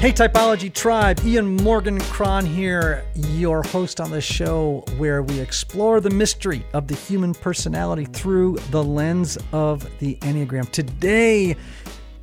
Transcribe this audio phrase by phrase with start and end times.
[0.00, 6.00] Hey, Typology Tribe, Ian Morgan Cron here, your host on the show where we explore
[6.00, 10.70] the mystery of the human personality through the lens of the Enneagram.
[10.70, 11.56] Today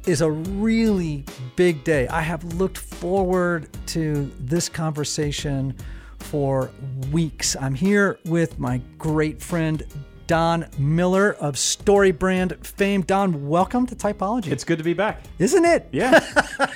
[0.06, 1.26] is a really
[1.58, 2.08] big day.
[2.08, 5.76] I have looked forward to this conversation
[6.20, 6.72] for
[7.12, 7.58] weeks.
[7.60, 9.84] I'm here with my great friend,
[10.28, 13.02] Don Miller of StoryBrand fame.
[13.02, 14.48] Don, welcome to Typology.
[14.48, 15.22] It's good to be back.
[15.38, 15.88] Isn't it?
[15.92, 16.20] Yeah.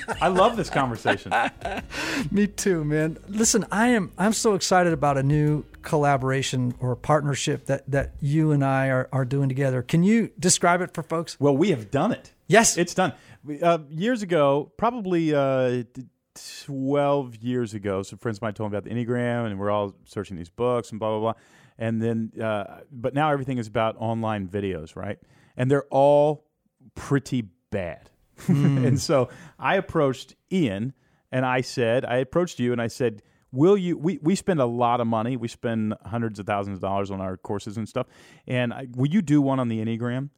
[0.21, 1.33] I love this conversation.
[2.31, 3.17] Me too, man.
[3.27, 8.51] Listen, I am I'm so excited about a new collaboration or partnership that that you
[8.51, 9.81] and I are, are doing together.
[9.81, 11.39] Can you describe it for folks?
[11.39, 12.33] Well, we have done it.
[12.47, 12.77] Yes.
[12.77, 13.13] It's done.
[13.61, 15.83] Uh, years ago, probably uh,
[16.65, 19.95] 12 years ago, some friends of mine told me about the Enneagram, and we're all
[20.05, 21.41] searching these books and blah, blah, blah.
[21.79, 25.17] And then, uh, but now everything is about online videos, right?
[25.55, 26.45] And they're all
[26.93, 28.09] pretty bad.
[28.47, 30.93] and so I approached Ian
[31.31, 33.97] and I said, I approached you and I said, Will you?
[33.97, 35.35] We, we spend a lot of money.
[35.35, 38.05] We spend hundreds of thousands of dollars on our courses and stuff.
[38.45, 40.29] And I, will you do one on the Enneagram?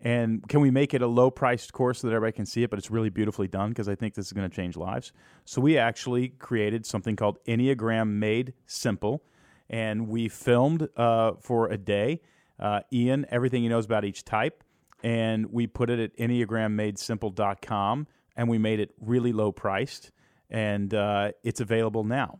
[0.00, 2.70] And can we make it a low priced course so that everybody can see it,
[2.70, 3.68] but it's really beautifully done?
[3.68, 5.12] Because I think this is going to change lives.
[5.44, 9.22] So we actually created something called Enneagram Made Simple.
[9.68, 12.20] And we filmed uh, for a day.
[12.58, 14.62] Uh, Ian, everything he knows about each type.
[15.02, 16.16] And we put it at
[17.06, 18.06] EnneagramMadeSimple.com
[18.36, 20.10] and we made it really low priced.
[20.50, 22.38] And uh, it's available now.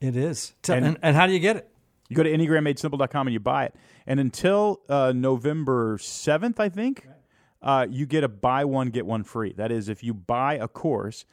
[0.00, 0.54] It is.
[0.62, 1.68] Tell- And- and, and how do you get it?
[2.08, 3.74] You go to EnneagramMadeSimple.com and you buy it.
[4.06, 7.06] And until uh, November 7th, I think,
[7.62, 9.52] uh, you get a buy one, get one free.
[9.52, 11.24] That is, if you buy a course,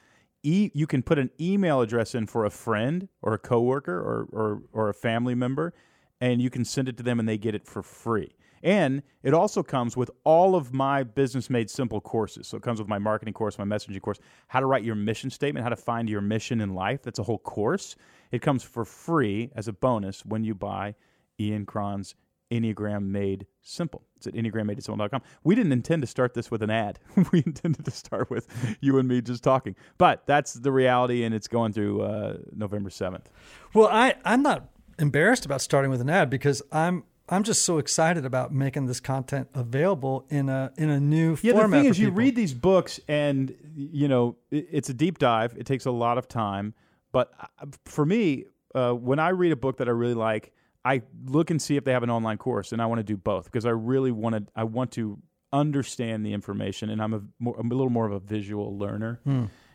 [0.47, 4.27] e- you can put an email address in for a friend or a coworker or,
[4.31, 5.73] or, or a family member,
[6.21, 8.33] and you can send it to them and they get it for free.
[8.63, 12.47] And it also comes with all of my Business Made Simple courses.
[12.47, 15.29] So it comes with my marketing course, my messaging course, how to write your mission
[15.29, 17.03] statement, how to find your mission in life.
[17.03, 17.95] That's a whole course.
[18.31, 20.95] It comes for free as a bonus when you buy
[21.39, 22.15] Ian Cron's
[22.51, 24.06] Enneagram Made Simple.
[24.17, 25.21] It's at EnneagramMadeSimple.com.
[25.43, 26.99] We didn't intend to start this with an ad.
[27.31, 28.47] we intended to start with
[28.81, 29.75] you and me just talking.
[29.97, 33.25] But that's the reality, and it's going through uh, November 7th.
[33.73, 34.69] Well, I I'm not
[34.99, 38.99] embarrassed about starting with an ad because I'm I'm just so excited about making this
[38.99, 42.99] content available in a in a new Yeah, the thing is, you read these books,
[43.07, 45.55] and you know it- it's a deep dive.
[45.57, 46.73] It takes a lot of time,
[47.11, 50.53] but uh, for me, uh, when I read a book that I really like,
[50.87, 53.17] I look and see if they have an online course, and I want to do
[53.17, 54.43] both because I really want to.
[54.55, 55.19] I want to
[55.53, 59.19] understand the information, and I'm a more, I'm a little more of a visual learner.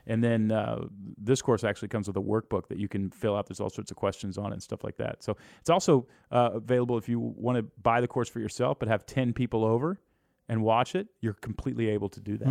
[0.05, 0.87] And then uh,
[1.17, 3.47] this course actually comes with a workbook that you can fill out.
[3.47, 5.23] There's all sorts of questions on it and stuff like that.
[5.23, 8.89] So it's also uh, available if you want to buy the course for yourself, but
[8.89, 10.01] have ten people over
[10.49, 11.07] and watch it.
[11.21, 12.49] You're completely able to do that.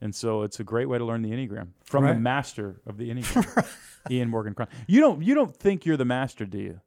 [0.00, 3.10] And so it's a great way to learn the Enneagram from the master of the
[3.12, 3.66] Enneagram,
[4.10, 4.68] Ian Morgan Cron.
[4.88, 6.80] You don't you don't think you're the master, do you?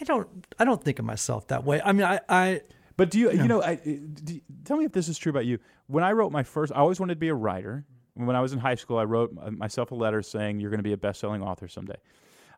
[0.00, 1.80] I don't I don't think of myself that way.
[1.82, 2.60] I mean, I I
[2.96, 5.46] But do you, you know, I, eh, do, tell me if this is true about
[5.46, 5.58] you.
[5.86, 7.86] When I wrote my first, I always wanted to be a writer.
[8.14, 10.80] When I was in high school, I wrote uh, myself a letter saying, You're going
[10.80, 11.94] to be a best selling author someday.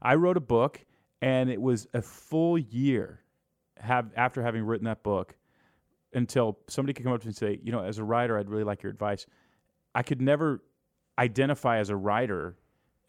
[0.01, 0.81] I wrote a book,
[1.21, 3.21] and it was a full year
[3.77, 5.37] have, after having written that book
[6.15, 8.49] until somebody could come up to me and say, You know, as a writer, I'd
[8.49, 9.27] really like your advice.
[9.95, 10.63] I could never
[11.19, 12.57] identify as a writer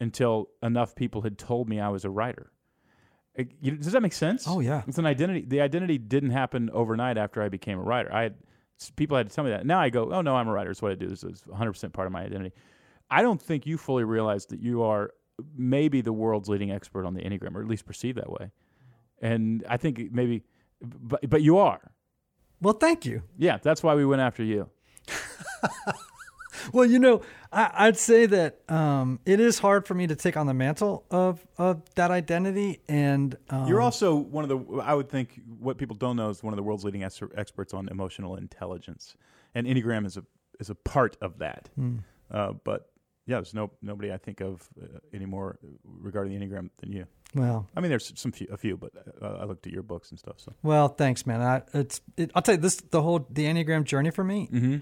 [0.00, 2.51] until enough people had told me I was a writer.
[3.60, 4.44] You- does that make sense?
[4.46, 4.82] Oh, yeah.
[4.86, 5.44] It's an identity.
[5.46, 8.12] The identity didn't happen overnight after I became a writer.
[8.12, 8.34] I had
[8.96, 9.64] people had to tell me that.
[9.64, 10.70] Now I go, oh no, I'm a writer.
[10.70, 11.08] It's what I do.
[11.08, 12.52] This is 100 percent part of my identity.
[13.10, 15.10] I don't think you fully realize that you are
[15.56, 18.50] maybe the world's leading expert on the enneagram, or at least perceived that way.
[19.20, 20.42] And I think maybe,
[20.82, 21.92] but but you are.
[22.60, 23.22] well, thank you.
[23.38, 24.68] Yeah, that's why we went after you.
[26.72, 30.36] Well, you know, I, I'd say that um, it is hard for me to take
[30.36, 34.80] on the mantle of of that identity, and um, You're also one of the.
[34.82, 37.74] I would think what people don't know is one of the world's leading ex- experts
[37.74, 39.16] on emotional intelligence,
[39.54, 40.24] and enneagram is a
[40.60, 41.68] is a part of that.
[42.30, 42.90] Uh, but
[43.26, 47.06] yeah, there's no nobody I think of uh, anymore regarding the enneagram than you.
[47.34, 50.10] well, I mean, there's some few, a few, but uh, I looked at your books
[50.10, 50.36] and stuff.
[50.38, 51.40] So well, thanks, man.
[51.40, 54.76] I, it's it, I'll tell you this: the whole the enneagram journey for me Mm-hmm.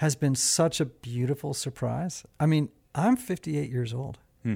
[0.00, 2.24] Has been such a beautiful surprise.
[2.40, 4.54] I mean, I'm 58 years old, Hmm.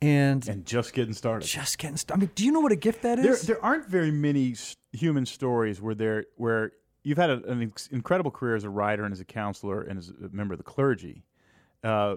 [0.00, 1.46] and, and just getting started.
[1.48, 2.20] just getting started.
[2.20, 3.24] I mean, do you know what a gift that is?
[3.42, 4.54] There, there aren't very many
[4.92, 6.70] human stories where there where
[7.02, 10.10] you've had a, an incredible career as a writer and as a counselor and as
[10.10, 11.24] a member of the clergy.
[11.82, 12.14] Uh,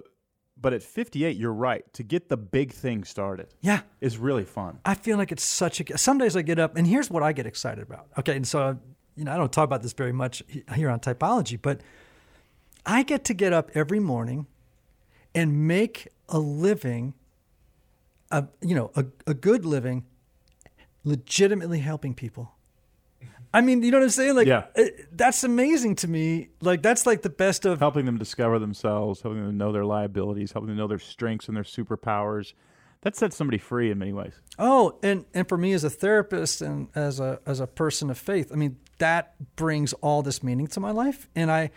[0.55, 1.83] but at 58, you're right.
[1.93, 4.79] To get the big thing started yeah, is really fun.
[4.85, 5.97] I feel like it's such a.
[5.97, 8.05] Some days I get up, and here's what I get excited about.
[8.19, 8.77] Okay, and so
[9.15, 10.43] you know I don't talk about this very much
[10.75, 11.81] here on typology, but
[12.87, 14.47] I get to get up every morning
[15.35, 17.13] and make a living,
[18.31, 20.05] a, you know, a, a good living,
[21.03, 22.53] legitimately helping people.
[23.53, 24.35] I mean, you know what I'm saying?
[24.35, 24.65] Like, Yeah.
[24.75, 26.49] it- that's amazing to me.
[26.61, 30.51] Like, that's like the best of helping them discover themselves, helping them know their liabilities,
[30.51, 32.53] helping them know their strengths and their superpowers.
[33.01, 34.33] That sets somebody free in many ways.
[34.59, 38.17] Oh, and and for me as a therapist and as a as a person of
[38.17, 41.29] faith, I mean that brings all this meaning to my life.
[41.35, 41.69] And I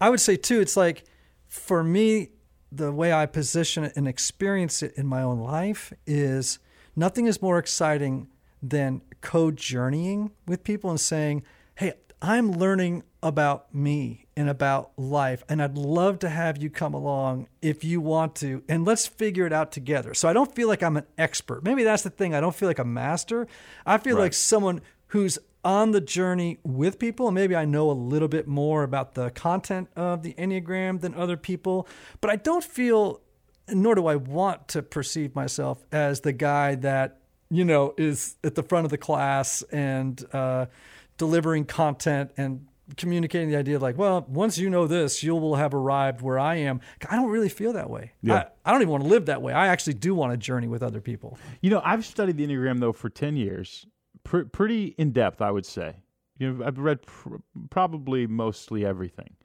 [0.00, 1.04] I would say too, it's like
[1.46, 2.30] for me,
[2.72, 6.58] the way I position it and experience it in my own life is
[6.96, 8.28] nothing is more exciting
[8.60, 11.42] than co-journeying with people and saying,
[11.76, 16.94] "Hey, I'm learning about me and about life, and I'd love to have you come
[16.94, 20.66] along if you want to, and let's figure it out together." So I don't feel
[20.66, 21.62] like I'm an expert.
[21.62, 22.34] Maybe that's the thing.
[22.34, 23.46] I don't feel like a master.
[23.86, 24.22] I feel Right.
[24.22, 28.46] like someone who's on the journey with people, and maybe I know a little bit
[28.46, 31.88] more about the content of the Enneagram than other people,
[32.20, 33.20] but I don't feel,
[33.68, 37.20] nor do I want to perceive myself as the guy that,
[37.50, 40.66] you know, is at the front of the class and uh,
[41.16, 42.66] delivering content and
[42.98, 46.38] communicating the idea of like, well, once you know this, you will have arrived where
[46.38, 46.80] I am.
[47.08, 48.12] I don't really feel that way.
[48.20, 48.34] Yeah.
[48.34, 49.54] I, I don't even want to live that way.
[49.54, 51.38] I actually do want to journey with other people.
[51.62, 53.86] You know, I've studied the Enneagram though for ten years,
[54.24, 55.96] pr- pretty in depth, I would say.
[56.38, 57.36] You know, I've read pr-
[57.70, 59.36] probably mostly everything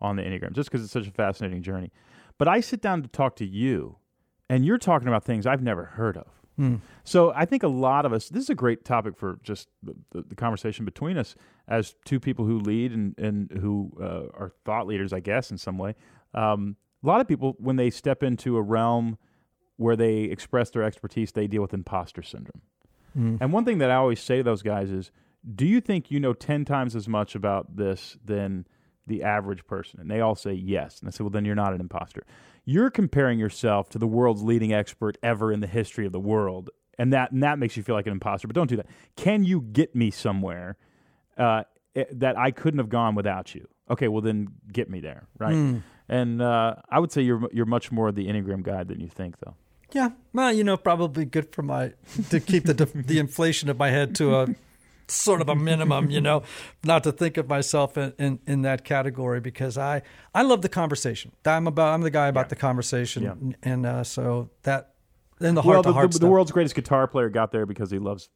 [0.00, 1.92] on the Enneagram, just because it's such a fascinating journey.
[2.38, 3.96] But I sit down to talk to you,
[4.48, 6.26] and you're talking about things I've never heard of.
[7.04, 8.28] So I think a lot of us.
[8.28, 11.34] This is a great topic for just the, the, the conversation between us
[11.66, 15.58] as two people who lead and and who uh, are thought leaders, I guess, in
[15.58, 15.94] some way.
[16.34, 19.18] Um, a lot of people, when they step into a realm
[19.76, 22.62] where they express their expertise, they deal with imposter syndrome.
[23.40, 25.10] And one thing that I always say to those guys is,
[25.54, 28.66] do you think you know 10 times as much about this than
[29.06, 30.00] the average person?
[30.00, 31.00] And they all say yes.
[31.00, 32.24] And I say, well, then you're not an imposter.
[32.64, 36.70] You're comparing yourself to the world's leading expert ever in the history of the world.
[36.98, 38.46] And that, and that makes you feel like an imposter.
[38.46, 38.86] But don't do that.
[39.16, 40.76] Can you get me somewhere
[41.36, 41.64] uh,
[41.96, 43.66] eh, that I couldn't have gone without you?
[43.90, 45.54] Okay, well, then get me there, right?
[46.08, 49.36] And uh, I would say you're, you're much more the Enneagram guy than you think,
[49.44, 49.56] though.
[49.92, 51.92] Yeah, well, you know, probably good for my
[52.30, 54.46] to keep the the inflation of my head to a
[55.08, 56.10] sort of a minimum.
[56.10, 56.42] You know,
[56.84, 60.02] not to think of myself in, in, in that category because I
[60.34, 61.32] I love the conversation.
[61.44, 63.34] I'm about I'm the guy about the conversation, Yeah.
[63.62, 64.94] and uh, so that
[65.40, 67.66] in the well, heart the, to heart the, the world's greatest guitar player got there
[67.66, 68.28] because he loves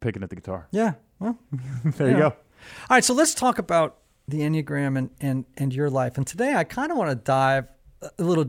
[0.00, 0.68] picking at the guitar.
[0.72, 1.38] Yeah, well,
[1.84, 2.18] There you Yeah.
[2.20, 2.26] go.
[2.26, 2.34] All
[2.90, 6.16] right, so let's talk about the Enneagram and, and, and your life.
[6.16, 7.66] And today I kind of want to dive
[8.18, 8.46] a little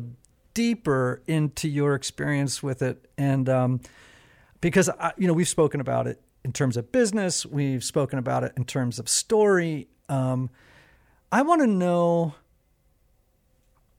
[0.57, 3.07] deeper into your experience with it.
[3.15, 3.79] And um,
[4.59, 8.43] because, I, you know, we've spoken about it in terms of business, we've spoken about
[8.43, 9.87] it in terms of story.
[10.09, 10.49] Um,
[11.31, 12.33] I want to know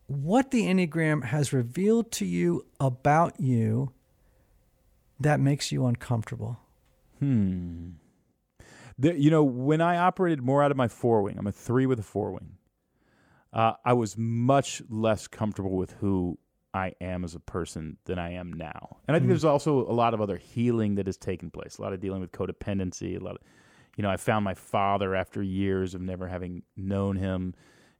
[0.09, 3.93] what the Enneagram has revealed to you about you
[5.21, 6.59] that makes you uncomfortable.
[7.21, 7.91] Hmm.
[8.99, 11.87] The, you know, when I operated more out of my four wing, I'm a three
[11.87, 12.57] with a four wing.
[13.53, 16.37] Uh, I was much less comfortable with who
[16.75, 18.99] I am as a person than I am now.
[19.06, 19.31] And I think hmm.
[19.31, 21.79] there's also a lot of other healing that has taken place.
[21.79, 23.20] A lot of dealing with codependency.
[23.20, 23.43] A lot of,
[23.97, 27.55] you know, I found my father after years of never having known him,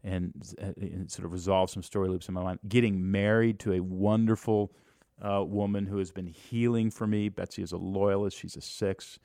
[0.05, 2.61] and, uh, uh, and sort of resolved some story loops in my mind.
[2.69, 4.73] Getting married to a wonderful
[5.21, 7.29] uh, woman who has been healing for me.
[7.29, 8.37] Betsy is a loyalist.
[8.37, 9.19] She's a six.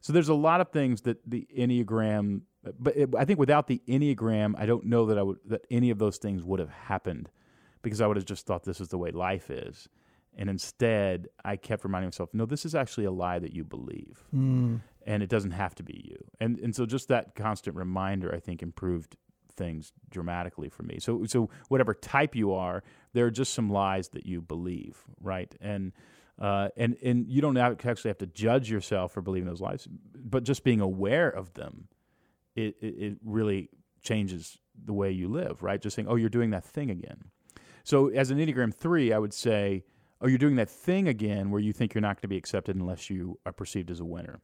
[0.00, 2.42] So there's a lot of things that the Enneagram,
[2.78, 5.90] but it, I think without the Enneagram, I don't know that I would that any
[5.90, 7.28] of those things would have happened
[7.86, 9.88] because I would have just thought this is the way life is.
[10.36, 14.24] And instead, I kept reminding myself, no, this is actually a lie that you believe.
[15.06, 16.16] And it doesn't have to be you.
[16.40, 19.16] And and so just that constant reminder, I think, improved
[19.54, 20.98] things dramatically for me.
[20.98, 25.54] So so whatever type you are, there are just some lies that you believe, right?
[25.60, 25.92] And
[26.40, 29.86] uh, and and you don't have, actually have to judge yourself for believing those lies,
[30.12, 31.86] but just being aware of them,
[32.56, 33.70] it, it it really
[34.02, 35.80] changes the way you live, right?
[35.80, 37.30] Just saying, oh, you're doing that thing again.
[37.86, 39.84] So as an Enneagram three, I would say,
[40.20, 42.74] oh, you're doing that thing again where you think you're not going to be accepted
[42.74, 44.40] unless you are perceived as a winner.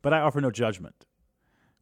[0.00, 1.06] But I offer no judgment,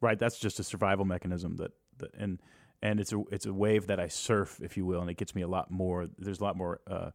[0.01, 0.19] right?
[0.19, 2.41] That's just a survival mechanism that, that and
[2.81, 5.35] and it's a it's a wave that I surf, if you will, and it gets
[5.35, 6.09] me a lot more.
[6.17, 7.11] There's a lot more, uh,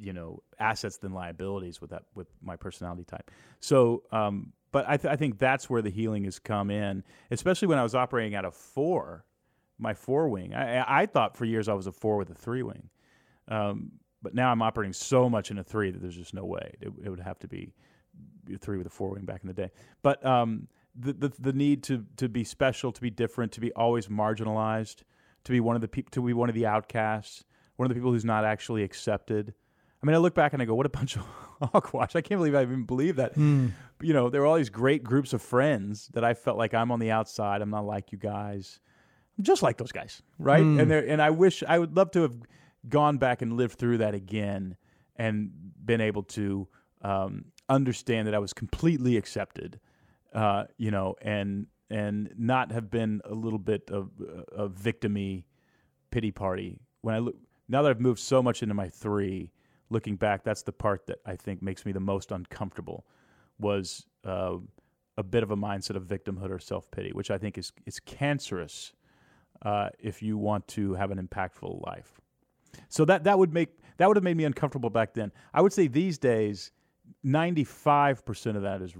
[0.00, 3.30] you know, assets than liabilities with that with my personality type.
[3.60, 7.68] So, um, but I, th- I think that's where the healing has come in, especially
[7.68, 9.26] when I was operating out of four,
[9.78, 10.54] my four wing.
[10.54, 12.88] I- I thought for years I was a four with a three wing,
[13.48, 16.74] um, but now I'm operating so much in a three that there's just no way
[16.80, 17.72] it, it would have to be
[18.52, 19.70] a three with a four wing back in the day.
[20.02, 23.72] But um, the, the the need to to be special, to be different, to be
[23.72, 25.02] always marginalized,
[25.44, 27.44] to be one of the people, to be one of the outcasts,
[27.76, 29.54] one of the people who's not actually accepted.
[30.02, 31.22] I mean, I look back and I go, what a bunch of
[31.72, 32.14] hogwash.
[32.14, 33.34] I can't believe I even believe that.
[33.34, 33.68] Hmm.
[34.02, 36.92] You know, there were all these great groups of friends that I felt like I'm
[36.92, 37.62] on the outside.
[37.62, 38.80] I'm not like you guys.
[39.38, 40.62] I'm just like those guys, right?
[40.62, 40.78] Hmm.
[40.78, 42.36] And there, and I wish I would love to have
[42.88, 44.76] gone back and lived through that again
[45.16, 45.50] and
[45.84, 46.68] been able to
[47.02, 49.80] um, understand that I was completely accepted,
[50.32, 54.10] uh, you know, and and not have been a little bit of
[54.56, 55.44] a victimy
[56.10, 56.80] pity party.
[57.02, 57.36] When I look
[57.68, 59.52] now that I've moved so much into my three,
[59.90, 63.06] looking back, that's the part that I think makes me the most uncomfortable.
[63.58, 64.56] Was uh,
[65.16, 68.00] a bit of a mindset of victimhood or self pity, which I think is is
[68.00, 68.92] cancerous
[69.62, 72.20] uh, if you want to have an impactful life.
[72.88, 75.32] So that that would make that would have made me uncomfortable back then.
[75.52, 76.72] I would say these days,
[77.22, 78.94] ninety five percent of that is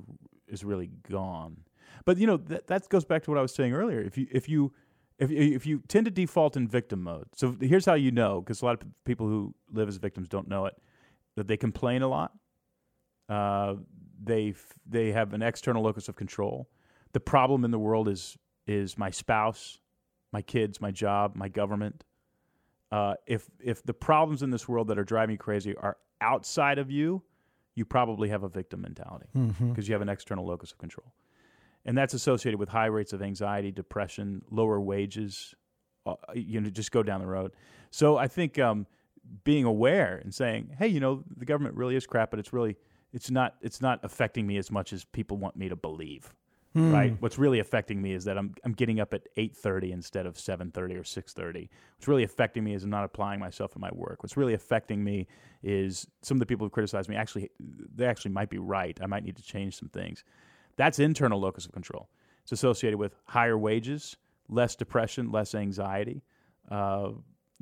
[0.49, 1.57] is really gone.
[2.05, 4.01] But you know that that goes back to what I was saying earlier.
[4.01, 4.73] If you if you
[5.19, 8.63] if if you tend to default in victim mode, so here's how you know because
[8.63, 10.75] a lot of people who live as victims don't know it
[11.37, 12.33] that they complain a lot.
[13.29, 13.75] Uh,
[14.23, 14.55] they
[14.87, 16.69] they have an external locus of control.
[17.13, 19.79] The problem in the world is is my spouse,
[20.33, 22.05] my kids, my job, my government.
[22.95, 26.79] Uh, if if the problems in this world that are driving you crazy are outside
[26.79, 27.23] of you,
[27.75, 29.27] you probably have a victim mentality
[29.69, 31.13] because you have an external locus of control,
[31.85, 35.57] and that's associated with high rates of anxiety, depression, lower wages.
[36.07, 37.51] Uh, you know, just go down the road.
[37.91, 38.87] So I think um,
[39.43, 42.77] being aware and saying, "Hey, you know, the government really is crap, but it's really
[43.13, 46.33] it's not it's not affecting me as much as people want me to believe."
[46.77, 47.17] Right.
[47.21, 50.37] What's really affecting me is that I'm I'm getting up at eight thirty instead of
[50.39, 51.71] seven thirty or six thirty.
[51.97, 54.25] What's really affecting me is I'm not applying myself in my work.
[54.25, 55.29] What's really affecting me
[55.63, 57.51] is some of the people who criticize me actually
[57.95, 58.99] they actually might be right.
[59.01, 60.25] I might need to change some things.
[60.77, 62.09] That's internal locus of control.
[62.43, 64.17] It's associated with higher wages,
[64.49, 66.25] less depression, less anxiety,
[66.73, 67.11] uh,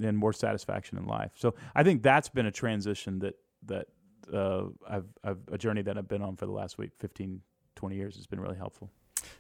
[0.03, 1.33] and more satisfaction in life.
[1.35, 3.35] So I think that's been a transition that
[3.67, 3.89] that
[4.33, 7.43] uh, I've, I've a journey that I've been on for the last week, 15,
[7.77, 8.17] 20 years.
[8.17, 8.91] has been really helpful.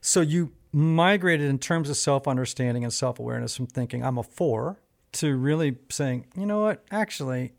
[0.00, 4.22] So you migrated in terms of self understanding and self awareness from thinking I'm a
[4.22, 4.80] four
[5.12, 7.52] to really saying, you know what, actually,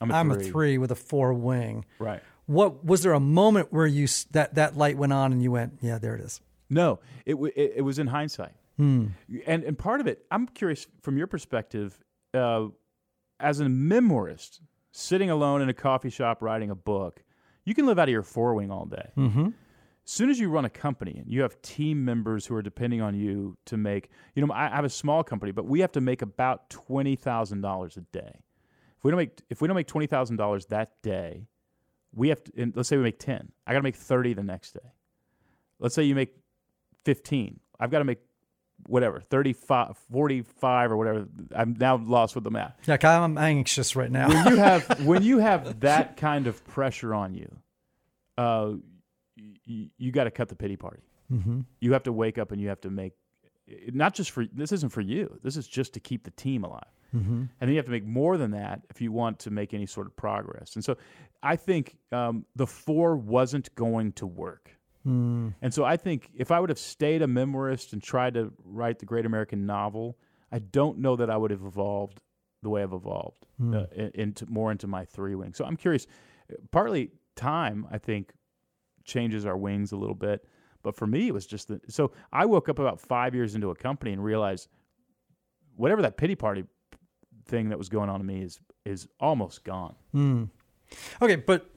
[0.00, 0.46] I'm a I'm three.
[0.48, 1.84] a three with a four wing.
[1.98, 2.22] Right.
[2.46, 5.78] What was there a moment where you that that light went on and you went,
[5.80, 6.40] yeah, there it is.
[6.68, 9.14] No, it, w- it it was in hindsight, and
[9.64, 11.98] and part of it, I'm curious from your perspective,
[12.32, 12.66] uh,
[13.40, 14.60] as a memoirist,
[14.92, 17.22] sitting alone in a coffee shop writing a book,
[17.64, 19.10] you can live out of your four wing all day.
[19.16, 19.48] Mm-hmm.
[20.04, 23.00] As soon as you run a company and you have team members who are depending
[23.00, 26.00] on you to make, you know, I have a small company, but we have to
[26.00, 28.40] make about twenty thousand dollars a day.
[28.98, 31.46] If we don't make if we don't make twenty thousand dollars that day,
[32.12, 32.52] we have to.
[32.56, 34.90] And let's say we make ten, I got to make thirty the next day.
[35.78, 36.34] Let's say you make
[37.04, 37.58] 15.
[37.78, 38.18] I've got to make
[38.86, 41.26] whatever, 35, 45 or whatever.
[41.54, 42.74] I'm now lost with the math.
[42.86, 44.28] Yeah, I'm anxious right now.
[44.28, 47.56] When you have when you have that kind of pressure on you,
[48.36, 48.72] uh,
[49.64, 51.02] you, you got to cut the pity party.
[51.32, 51.60] mm-hmm.
[51.80, 53.12] You have to wake up and you have to make
[53.92, 55.38] not just for this isn't for you.
[55.42, 56.82] This is just to keep the team alive.
[57.14, 57.32] Mm-hmm.
[57.32, 59.86] And then you have to make more than that if you want to make any
[59.86, 60.74] sort of progress.
[60.76, 60.96] And so
[61.42, 64.76] I think um, the four wasn't going to work.
[65.06, 65.54] Mm.
[65.62, 68.98] And so I think if I would have stayed a memoirist and tried to write
[68.98, 70.18] the great American novel,
[70.52, 72.20] I don't know that I would have evolved
[72.62, 75.56] the way I've evolved uh, into more into my three wings.
[75.56, 76.06] So I'm curious.
[76.70, 78.32] Partly time, I think,
[79.10, 80.44] changes our wings a little bit.
[80.82, 81.92] But for me, it was just that.
[81.92, 84.68] So I woke up about five years into a company and realized
[85.76, 86.64] whatever that pity party
[87.46, 89.94] thing that was going on to me is is almost gone.
[90.14, 90.48] Mm.
[91.20, 91.68] Okay, but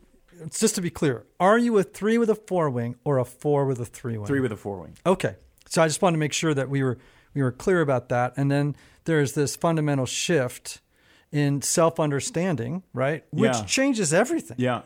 [0.52, 3.66] just to be clear, are you a three with a four wing or a four
[3.66, 4.26] with a three wing?
[4.26, 4.96] Three with a four wing.
[5.06, 5.36] Okay.
[5.68, 6.98] So I just wanted to make sure that we were
[7.34, 8.34] we were clear about that.
[8.38, 8.76] And then
[9.06, 10.80] there's this fundamental shift
[11.32, 13.26] in self understanding, right?
[13.32, 13.66] Which Yeah.
[13.66, 14.84] changes everything, Yeah.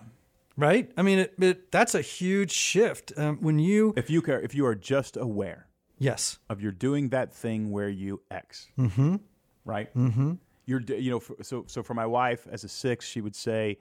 [0.57, 0.91] Right?
[0.97, 4.53] I mean, it, it, that's a huge shift um, when you If you care, if
[4.55, 5.67] you are just aware
[5.99, 9.17] yes, of you're doing that thing where you X, mm-hmm.
[9.63, 9.93] right?
[9.95, 10.33] Mm-hmm.
[10.65, 13.77] You're, you know, so so for my wife as a six, she would say,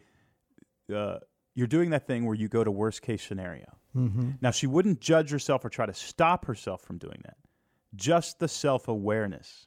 [0.94, 1.18] uh,
[1.54, 4.32] "You're doing that thing where you go to worst case scenario." Mm-hmm.
[4.40, 7.36] Now she wouldn't judge herself or try to stop herself from doing that.
[7.94, 9.66] Just the self awareness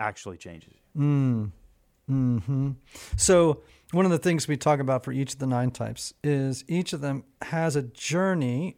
[0.00, 1.00] actually changes you.
[1.00, 1.52] Mm.
[2.08, 2.70] hmm
[3.16, 3.62] So
[3.92, 6.92] one of the things we talk about for each of the nine types is each
[6.92, 8.76] of them has a journey.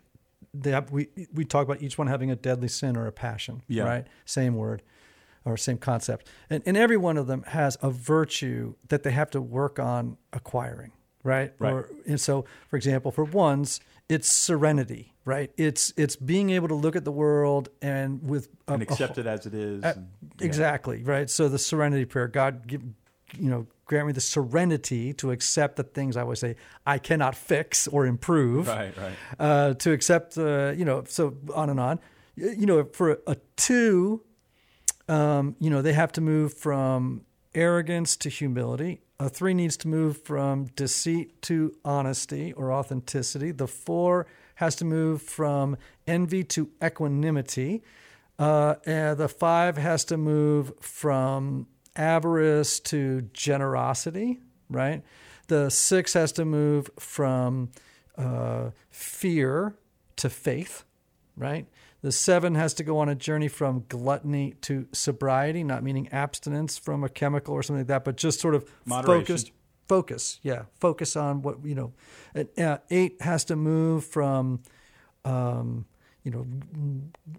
[0.64, 3.62] Have, we we talk about each one having a deadly sin or a passion.
[3.68, 3.84] Yeah.
[3.84, 4.06] Right.
[4.24, 4.82] Same word
[5.44, 6.28] or same concept.
[6.50, 10.16] And, and every one of them has a virtue that they have to work on
[10.32, 10.92] acquiring.
[11.24, 11.52] Right.
[11.58, 11.72] Right.
[11.72, 15.14] Or and so, for example, for ones, it's serenity.
[15.24, 15.50] Right.
[15.56, 19.18] It's it's being able to look at the world and with a, and a accept
[19.18, 19.84] it as it is.
[19.84, 20.44] uh, and- yeah.
[20.46, 21.28] Exactly right.
[21.28, 22.82] So the Serenity Prayer, God give
[23.36, 26.56] you know, grant me the serenity to accept the things I would say
[26.86, 28.68] I cannot fix or improve.
[28.68, 29.12] Right, right.
[29.38, 31.98] Uh, to accept, uh, you know, so on and on.
[32.36, 34.22] You know, for a, two,
[35.08, 37.22] um, you know, they have to move from
[37.54, 39.00] arrogance to humility.
[39.18, 43.50] A three needs to move from deceit to honesty or authenticity.
[43.50, 47.82] The four has to move from envy to equanimity.
[48.38, 51.66] Uh, and the five has to move from
[51.98, 54.38] avarice to generosity,
[54.70, 55.02] right?
[55.48, 57.70] The six has to move from
[58.16, 59.76] uh, fear
[60.16, 60.84] to faith,
[61.36, 61.66] right?
[62.00, 66.78] The seven has to go on a journey from gluttony to sobriety, not meaning abstinence
[66.78, 69.24] from a chemical or something like that, but just sort of Moderation.
[69.24, 69.52] focused.
[69.88, 71.94] Focus, yeah, focus on what you know.
[72.34, 74.60] And, uh, eight has to move from,
[75.24, 75.86] um,
[76.22, 76.46] you know,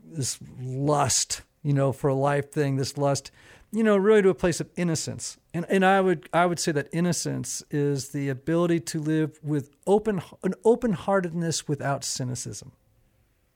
[0.03, 3.29] this lust, you know, for a life thing, this lust,
[3.71, 5.37] you know, really to a place of innocence.
[5.53, 9.71] And and I would I would say that innocence is the ability to live with
[9.85, 12.71] open an open heartedness without cynicism.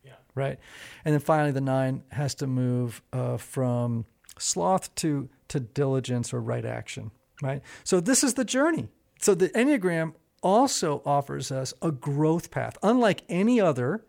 [0.03, 0.13] Yeah.
[0.35, 0.59] Right.
[1.03, 4.05] And then finally the nine has to move uh, from
[4.37, 7.11] sloth to to diligence or right action.
[7.41, 7.61] Right.
[7.83, 8.89] So this is the journey.
[9.19, 14.05] So the Enneagram also offers us a growth path, unlike any other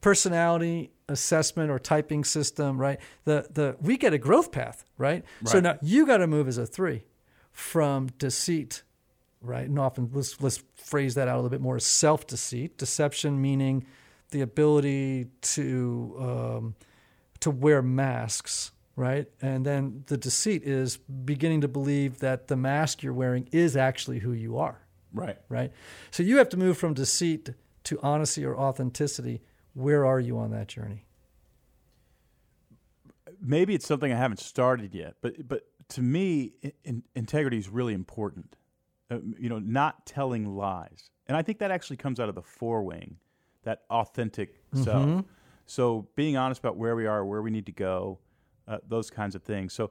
[0.00, 2.98] personality assessment or typing system, right?
[3.24, 5.24] The the we get a growth path, right?
[5.44, 7.04] So now you got to move as a three
[7.52, 8.82] from deceit,
[9.40, 9.68] right?
[9.68, 13.86] And often let's let's phrase that out a little bit more: self deceit, deception, meaning
[14.30, 16.74] the ability to um,
[17.40, 19.28] to wear masks, right?
[19.40, 24.18] And then the deceit is beginning to believe that the mask you're wearing is actually
[24.20, 24.80] who you are
[25.12, 25.38] Right.
[25.48, 25.72] right?
[26.10, 27.50] So you have to move from deceit
[27.84, 29.42] to honesty or authenticity.
[29.76, 31.06] Where are you on that journey?
[33.40, 37.68] maybe it's something I haven't started yet, but but to me, in, in, integrity is
[37.68, 38.56] really important.
[39.10, 42.42] Uh, you know, not telling lies, and I think that actually comes out of the
[42.42, 43.18] four wing,
[43.62, 45.24] that authentic self.
[45.66, 48.18] So being honest about where we are, where we need to go,
[48.68, 49.72] uh, those kinds of things.
[49.72, 49.90] So,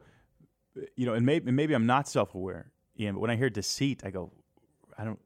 [0.95, 3.15] you know, and maybe maybe I'm not self aware, Ian.
[3.15, 4.31] But when I hear deceit, I go,
[4.97, 5.19] I don't,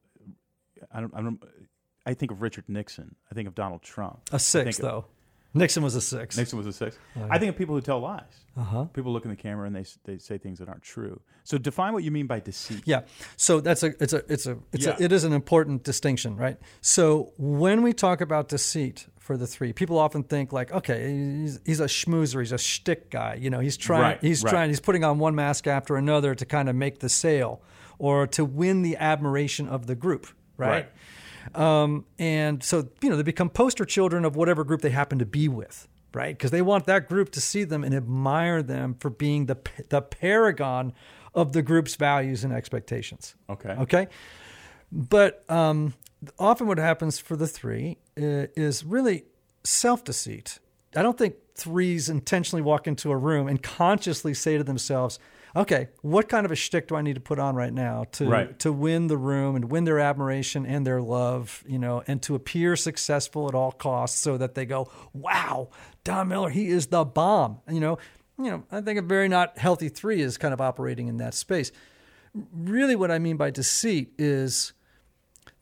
[0.92, 1.42] I don't, I don't.
[2.06, 3.14] I think of Richard Nixon.
[3.30, 4.20] I think of Donald Trump.
[4.32, 5.04] A six, think of- though.
[5.52, 6.36] Nixon was a six.
[6.36, 6.96] Nixon was a six.
[7.16, 8.22] Oh, I think of people who tell lies.
[8.56, 8.84] Uh huh.
[8.84, 11.20] People look in the camera and they they say things that aren't true.
[11.42, 12.82] So define what you mean by deceit.
[12.84, 13.00] Yeah.
[13.36, 14.94] So that's a it's a it's a it's Yeah.
[15.00, 16.56] a it is an important distinction, right?
[16.82, 21.58] So when we talk about deceit for the three, people often think like, okay, he's,
[21.66, 23.34] he's a schmoozer, he's a shtick guy.
[23.34, 24.50] You know, he's trying Right, he's right.
[24.50, 27.60] trying he's putting on one mask after another to kind of make the sale
[27.98, 30.88] or to win the admiration of the group, right?
[31.54, 35.26] Um, and so, you know, they become poster children of whatever group they happen to
[35.26, 36.36] be with, right?
[36.36, 40.02] Because they want that group to see them and admire them for being the, the
[40.02, 40.92] paragon
[41.34, 43.34] of the group's values and expectations.
[43.48, 43.70] Okay.
[43.70, 44.08] Okay.
[44.92, 45.94] But um,
[46.38, 49.24] often what happens for the three uh, is really
[49.64, 50.58] self deceit.
[50.96, 55.18] I don't think threes intentionally walk into a room and consciously say to themselves,
[55.54, 58.28] okay, what kind of a shtick do I need to put on right now to,
[58.28, 58.58] Right.
[58.60, 62.34] to win the room and win their admiration and their love, you know, and to
[62.34, 65.68] appear successful at all costs so that they go, wow,
[66.04, 67.58] Don Miller, he is the bomb.
[67.68, 67.98] You know,
[68.38, 71.34] you know, I think a very not healthy three is kind of operating in that
[71.34, 71.72] space
[72.54, 74.72] really what I mean by deceit is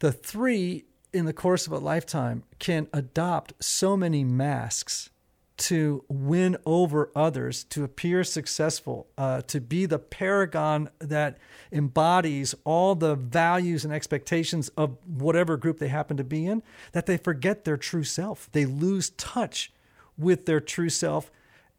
[0.01, 5.11] the three in the course of a lifetime can adopt so many masks
[5.59, 11.39] to win over others, to appear successful, uh, to be the paragon that
[11.73, 17.07] embodies all the values and expectations of whatever group they happen to be in, that
[17.07, 18.49] they forget their true self.
[18.53, 19.73] They lose touch
[20.17, 21.31] with their true self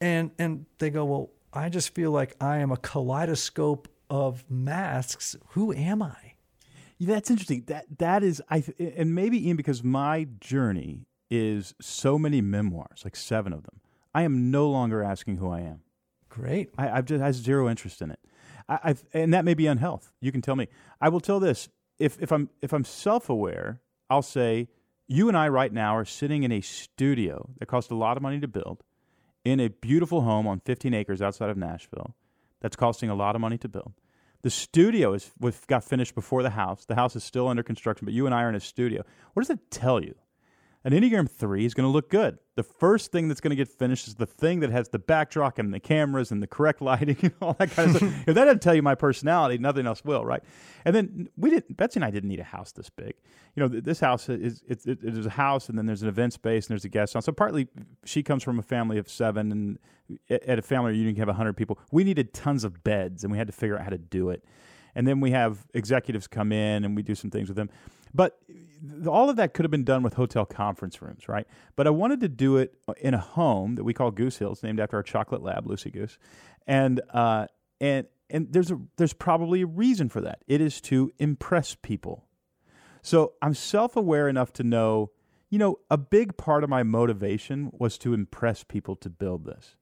[0.01, 5.35] and and they go, Well, I just feel like I am a kaleidoscope of masks.
[5.49, 6.33] Who am I?
[6.97, 7.63] Yeah, that's interesting.
[7.67, 13.15] That that is I and maybe Ian because my journey is so many memoirs, like
[13.15, 13.81] seven of them.
[14.13, 15.81] I am no longer asking who I am.
[16.29, 16.69] Great.
[16.77, 18.19] I, I've just I have zero interest in it.
[18.67, 20.11] I, I've, and that may be unhealth.
[20.21, 20.67] You can tell me.
[21.01, 24.69] I will tell this: if if I'm if I'm self aware, I'll say
[25.07, 28.23] you and I right now are sitting in a studio that cost a lot of
[28.23, 28.83] money to build,
[29.43, 32.15] in a beautiful home on 15 acres outside of Nashville,
[32.61, 33.93] that's costing a lot of money to build.
[34.41, 35.31] The studio is
[35.67, 36.85] got finished before the house.
[36.85, 39.03] The house is still under construction, but you and I are in a studio.
[39.33, 40.15] What does that tell you?
[40.85, 42.37] An Enneagram 3 is going to look good.
[42.55, 45.59] The first thing that's going to get finished is the thing that has the backdrop
[45.59, 48.13] and the cameras and the correct lighting and all that kind of stuff.
[48.27, 50.41] If that doesn't tell you my personality, nothing else will, right?
[50.85, 53.13] And then we didn't, Betsy and I didn't need a house this big.
[53.55, 56.07] You know, this house is, it, it, it is a house and then there's an
[56.07, 57.25] event space and there's a guest house.
[57.25, 57.67] So partly
[58.05, 59.79] she comes from a family of seven and
[60.29, 61.77] at a family reunion you can have 100 people.
[61.91, 64.45] We needed tons of beds and we had to figure out how to do it.
[64.95, 67.69] And then we have executives come in and we do some things with them.
[68.13, 68.39] But
[69.07, 71.47] all of that could have been done with hotel conference rooms, right?
[71.75, 74.79] But I wanted to do it in a home that we call Goose Hills, named
[74.79, 76.17] after our chocolate lab, Lucy Goose,
[76.65, 77.47] and uh,
[77.79, 80.43] and and there's a there's probably a reason for that.
[80.47, 82.25] It is to impress people.
[83.01, 85.11] So I'm self-aware enough to know,
[85.49, 89.77] you know, a big part of my motivation was to impress people to build this.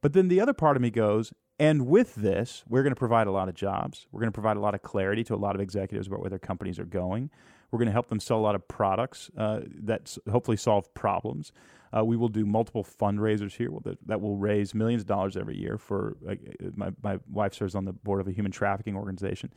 [0.00, 3.26] But then the other part of me goes, and with this, we're going to provide
[3.26, 4.06] a lot of jobs.
[4.10, 6.30] We're going to provide a lot of clarity to a lot of executives about where
[6.30, 7.28] their companies are going.
[7.70, 11.52] We're going to help them sell a lot of products uh, that hopefully solve problems.
[11.94, 15.58] Uh, we will do multiple fundraisers here that, that, will raise millions of dollars every
[15.58, 16.34] year for uh,
[16.76, 19.52] my, my wife serves on the board of a human trafficking organization.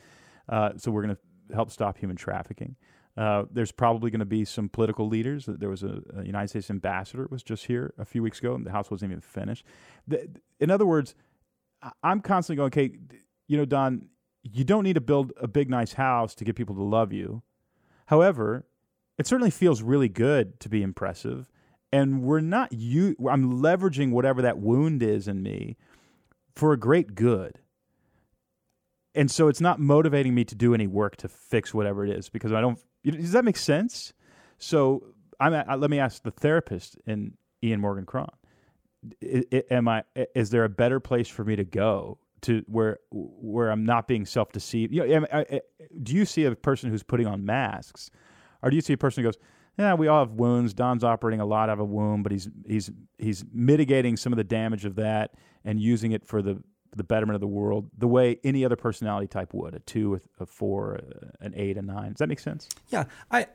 [0.50, 2.76] Uh, so we're going to help stop human trafficking.
[3.16, 5.46] Uh, there's probably going to be some political leaders.
[5.48, 8.66] There was a, a, United States ambassador was just here a few weeks ago, and
[8.66, 9.66] the house wasn't even finished.
[10.06, 10.28] The,
[10.60, 11.16] in other words,
[12.02, 12.98] I'm constantly going, okay,
[13.48, 14.08] you know, Don,
[14.44, 17.44] you don't need to build a big, nice house to get people to love you.
[18.08, 18.66] However,
[19.18, 21.50] it certainly feels really good to be impressive.
[21.92, 25.78] And we're not you I'm leveraging whatever that wound is in me
[26.56, 27.60] for a great good.
[29.16, 32.30] And so it's not motivating me to do any work to fix whatever it is
[32.30, 34.14] because I don't does that make sense?
[34.58, 35.04] So
[35.40, 38.30] I'm let me ask the therapist in Ian Morgan Cron.
[39.70, 40.04] Am I
[40.36, 44.26] is there a better place for me to go to where where I'm not being
[44.26, 44.94] self deceived.
[44.94, 45.62] You know, I,
[46.02, 48.12] do you see a person who's putting on masks,
[48.62, 49.38] or do you see a person who goes,
[49.78, 50.74] "Yeah, we all have wounds.
[50.74, 54.38] Don's operating a lot out of a wound, but he's he's he's mitigating some of
[54.38, 55.34] the damage of that
[55.66, 56.62] and using it for the
[56.96, 60.46] the betterment of the world, the way any other personality type would, a two, a
[60.46, 61.00] four,
[61.40, 62.12] an eight, a nine.
[62.12, 62.70] Does that make sense?
[62.90, 63.48] Yeah, I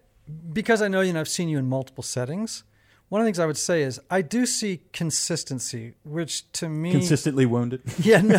[0.52, 2.64] because I know you know I've seen you in multiple settings
[3.08, 6.92] one of the things I would say is I do see consistency, which to me
[6.92, 7.82] consistently wounded.
[7.98, 8.38] Yeah, no.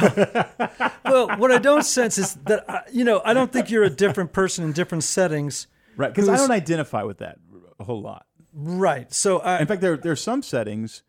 [1.05, 3.89] well, what I don't sense is that I, you know I don't think you're a
[3.89, 5.67] different person in different settings.
[5.97, 7.39] Right, because I don't identify with that
[7.79, 8.25] a whole lot.
[8.53, 9.11] Right.
[9.13, 11.03] So, I, in fact, there there are some settings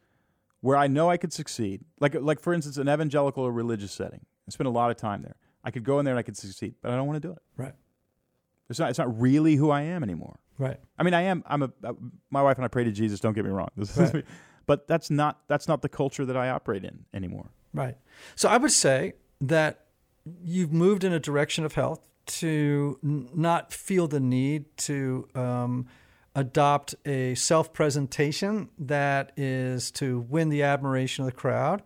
[0.60, 1.82] where I know I could succeed.
[2.00, 4.20] Like like for instance, an evangelical or religious setting.
[4.48, 5.36] I spend a lot of time there.
[5.62, 7.32] I could go in there and I could succeed, but I don't want to do
[7.32, 7.42] it.
[7.56, 7.74] Right.
[8.68, 8.90] It's not.
[8.90, 10.39] It's not really who I am anymore.
[10.60, 10.78] Right.
[10.98, 11.42] I mean, I am.
[11.46, 11.72] I'm a.
[11.82, 11.94] Uh,
[12.30, 13.18] my wife and I pray to Jesus.
[13.18, 13.70] Don't get me wrong.
[13.96, 14.24] Right.
[14.66, 15.40] but that's not.
[15.48, 17.50] That's not the culture that I operate in anymore.
[17.72, 17.96] Right.
[18.36, 19.86] So I would say that
[20.44, 25.86] you've moved in a direction of health to n- not feel the need to um,
[26.34, 31.82] adopt a self presentation that is to win the admiration of the crowd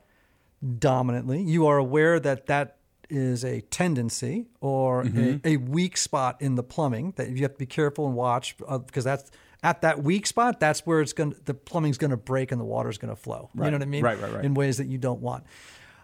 [0.79, 1.43] dominantly.
[1.43, 2.79] You are aware that that
[3.11, 5.47] is a tendency or mm-hmm.
[5.47, 8.57] a, a, weak spot in the plumbing that you have to be careful and watch
[8.67, 9.31] uh, because that's
[9.63, 10.61] at that weak spot.
[10.61, 11.35] That's where it's going.
[11.45, 13.51] The plumbing's going to break and the water's going to flow.
[13.55, 13.67] Right.
[13.67, 14.05] You know what I mean?
[14.05, 14.45] Right, right, right.
[14.45, 15.45] In ways that you don't want.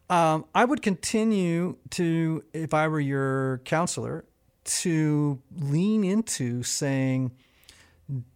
[0.09, 4.25] Um, I would continue to, if I were your counselor,
[4.65, 7.33] to lean into saying,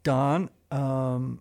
[0.05, 1.40] Don, um,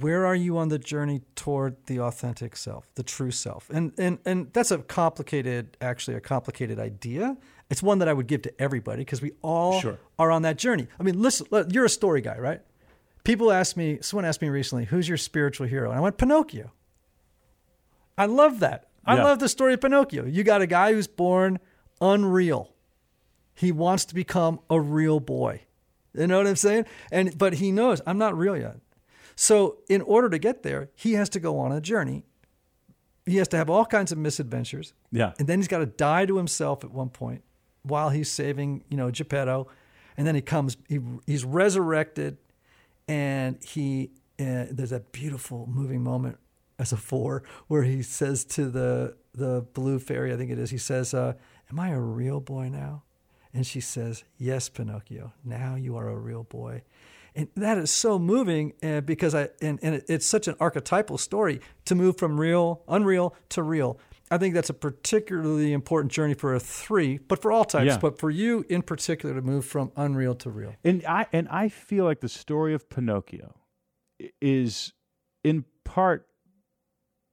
[0.00, 3.70] where are you on the journey toward the authentic self, the true self?
[3.70, 7.36] And and and that's a complicated, actually a complicated idea.
[7.70, 9.98] It's one that I would give to everybody because we all sure.
[10.18, 10.86] are on that journey.
[11.00, 12.60] I mean, listen, you're a story guy, right?
[13.24, 15.90] People ask me, someone asked me recently, who's your spiritual hero?
[15.90, 16.70] And I went, Pinocchio.
[18.16, 18.88] I love that.
[19.04, 19.24] I yeah.
[19.24, 20.24] love the story of Pinocchio.
[20.26, 21.58] You got a guy who's born
[22.00, 22.72] unreal.
[23.54, 25.62] He wants to become a real boy.
[26.14, 26.86] You know what I'm saying?
[27.10, 28.76] And but he knows I'm not real yet.
[29.36, 32.24] So, in order to get there, he has to go on a journey.
[33.26, 34.94] He has to have all kinds of misadventures.
[35.12, 35.34] Yeah.
[35.38, 37.42] And then he's got to die to himself at one point
[37.82, 39.68] while he's saving, you know, Geppetto.
[40.16, 42.38] And then he comes, he, he's resurrected,
[43.06, 46.38] and he, uh, there's a beautiful moving moment
[46.78, 50.70] as a four where he says to the, the blue fairy, I think it is,
[50.70, 51.34] he says, uh,
[51.70, 53.02] Am I a real boy now?
[53.52, 56.82] And she says, Yes, Pinocchio, now you are a real boy.
[57.36, 61.60] And that is so moving uh, because I and, and it's such an archetypal story
[61.84, 64.00] to move from real, unreal to real.
[64.30, 67.98] I think that's a particularly important journey for a three, but for all types, yeah.
[67.98, 70.74] but for you in particular to move from unreal to real.
[70.82, 73.54] And I and I feel like the story of Pinocchio
[74.40, 74.94] is
[75.44, 76.26] in part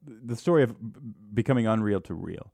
[0.05, 0.75] the story of
[1.33, 2.51] becoming unreal to real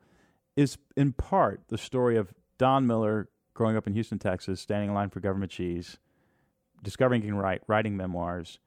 [0.56, 4.96] is in part the story of Don Miller growing up in Houston, Texas, standing in
[4.96, 5.98] line for government cheese
[6.84, 8.60] discovering he can write, writing memoirs,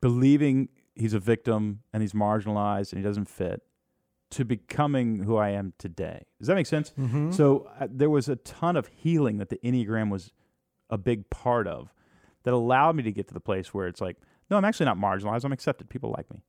[0.00, 3.62] believing he's a victim and he's marginalized and he doesn't fit
[4.30, 6.22] to becoming who I am today.
[6.38, 6.92] Does that make sense?
[6.98, 7.32] Mm-hmm.
[7.32, 10.32] So uh, there was a ton of healing that the Enneagram was
[10.90, 11.94] a big part of
[12.42, 14.16] that allowed me to get to the place where it's like,
[14.50, 15.44] no, I'm actually not marginalized.
[15.44, 15.88] I'm accepted.
[15.88, 16.42] People like me.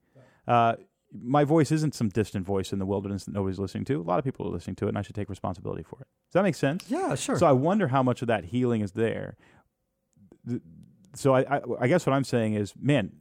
[0.47, 0.75] Uh,
[1.13, 3.99] my voice isn't some distant voice in the wilderness that nobody's listening to.
[3.99, 6.07] A lot of people are listening to it, and I should take responsibility for it.
[6.27, 6.85] Does that make sense?
[6.87, 7.37] Yeah, sure.
[7.37, 9.35] So I wonder how much of that healing is there.
[11.15, 13.11] So I, I, I guess what I'm saying is, man,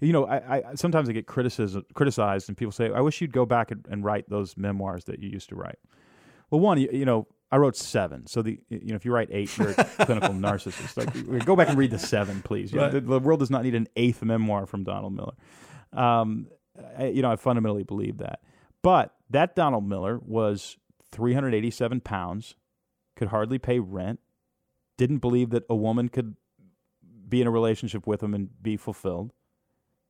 [0.00, 3.32] you know, I, I sometimes I get criticism, criticized, and people say, "I wish you'd
[3.32, 5.78] go back and, and write those memoirs that you used to write."
[6.50, 8.26] Well, one, you, you know, I wrote seven.
[8.26, 10.96] So the you know, if you write eight, you're a clinical narcissist.
[10.96, 12.72] Like, go back and read the seven, please.
[12.72, 15.34] You know, the, the world does not need an eighth memoir from Donald Miller.
[15.92, 16.48] Um,
[16.96, 18.40] I, you know, I fundamentally believe that.
[18.82, 20.76] But that Donald Miller was
[21.12, 22.54] 387 pounds,
[23.16, 24.20] could hardly pay rent,
[24.96, 26.36] didn't believe that a woman could
[27.28, 29.32] be in a relationship with him and be fulfilled.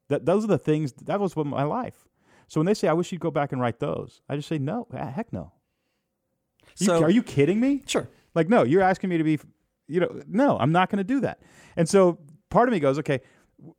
[0.09, 0.93] That those are the things.
[0.93, 2.07] That was what my life.
[2.47, 4.59] So when they say, "I wish you'd go back and write those," I just say,
[4.59, 5.53] "No, heck no."
[6.79, 7.83] You- So- are you kidding me?
[7.87, 8.09] sure.
[8.35, 9.39] Like, no, you're asking me to be,
[9.89, 11.41] you know, no, I'm not going to do that.
[11.77, 12.19] And so
[12.51, 13.21] part of me goes, okay,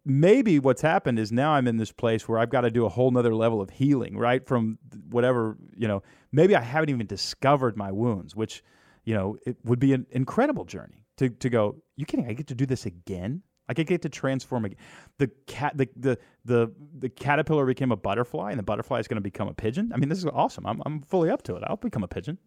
[0.03, 2.89] maybe what's happened is now I'm in this place where I've got to do a
[2.89, 4.45] whole nother level of healing, right?
[4.45, 4.77] From
[5.09, 8.63] whatever, you know, maybe I haven't even discovered my wounds, which,
[9.05, 12.27] you know, it would be an incredible journey to, to go, you kidding?
[12.27, 13.43] I get to do this again?
[13.67, 14.79] Like I get to transform again.
[15.19, 19.17] The cat, the, the, the, the caterpillar became a butterfly and the butterfly is going
[19.17, 19.91] to become a pigeon.
[19.93, 20.65] I mean, this is awesome.
[20.65, 21.63] I'm, I'm fully up to it.
[21.67, 22.39] I'll become a pigeon.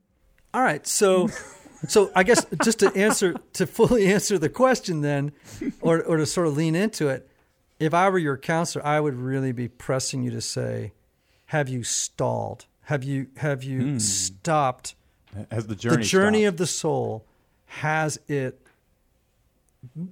[0.55, 1.29] All right, so
[1.89, 5.33] so I guess just to answer to fully answer the question then
[5.81, 7.27] or or to sort of lean into it,
[7.79, 10.93] if I were your counselor, I would really be pressing you to say,
[11.47, 12.67] have you stalled?
[12.83, 13.99] Have you have you hmm.
[13.99, 14.95] stopped
[15.51, 16.49] As the journey the journey stopped.
[16.49, 17.27] of the soul
[17.81, 18.67] has it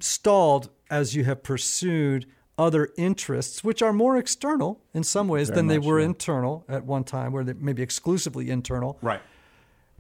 [0.01, 2.27] stalled as you have pursued
[2.59, 6.07] other interests which are more external in some ways Very than they were yeah.
[6.07, 9.23] internal at one time where they maybe exclusively internal right.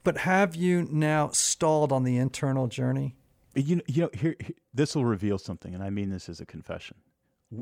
[0.05, 3.15] but have you now stalled on the internal journey
[3.55, 6.41] You know, you know here, here this will reveal something, and I mean this as
[6.41, 6.97] a confession.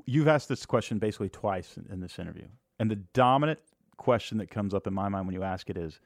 [0.04, 2.46] You've asked this question basically twice in, in this interview,
[2.78, 3.60] and the dominant
[3.96, 6.00] question that comes up in my mind when you ask it is,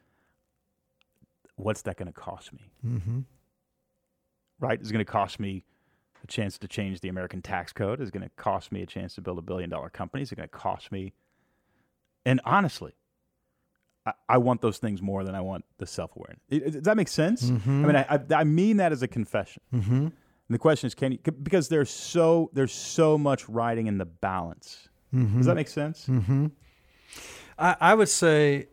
[1.57, 3.19] "What's that going to cost me?" mm-hmm.
[4.63, 4.81] Right?
[4.81, 5.65] Is going to cost me
[6.23, 7.99] a chance to change the American tax code?
[7.99, 10.23] Is going to cost me a chance to build a billion dollar company?
[10.23, 11.11] Is it going to cost me?
[12.25, 12.93] And honestly,
[14.05, 16.73] I, I want those things more than I want the self awareness.
[16.73, 17.43] Does that make sense?
[17.83, 19.61] I mean, I, I, I mean that as a confession.
[19.73, 19.93] Mm-hmm.
[19.93, 20.13] And
[20.49, 21.17] the question is, can you?
[21.17, 24.87] Because there's so there's so much riding in the balance.
[25.37, 26.07] Does that make sense?
[26.07, 26.47] Mm-hmm.
[27.59, 28.67] I, I would say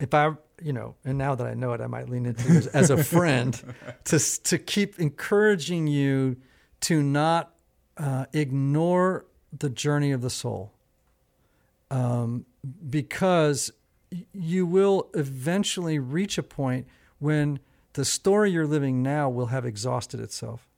[0.00, 0.32] if I
[0.64, 3.04] you know and now that I know it I might lean into it as a
[3.04, 3.60] friend
[4.04, 6.36] to to keep encouraging you
[6.80, 7.54] to not
[7.96, 10.72] uh, ignore the journey of the soul.
[11.90, 12.46] Um,
[12.88, 13.70] because
[14.32, 16.86] you will eventually reach a point
[17.18, 17.60] when
[17.92, 20.68] the story you're living now will have exhausted itself.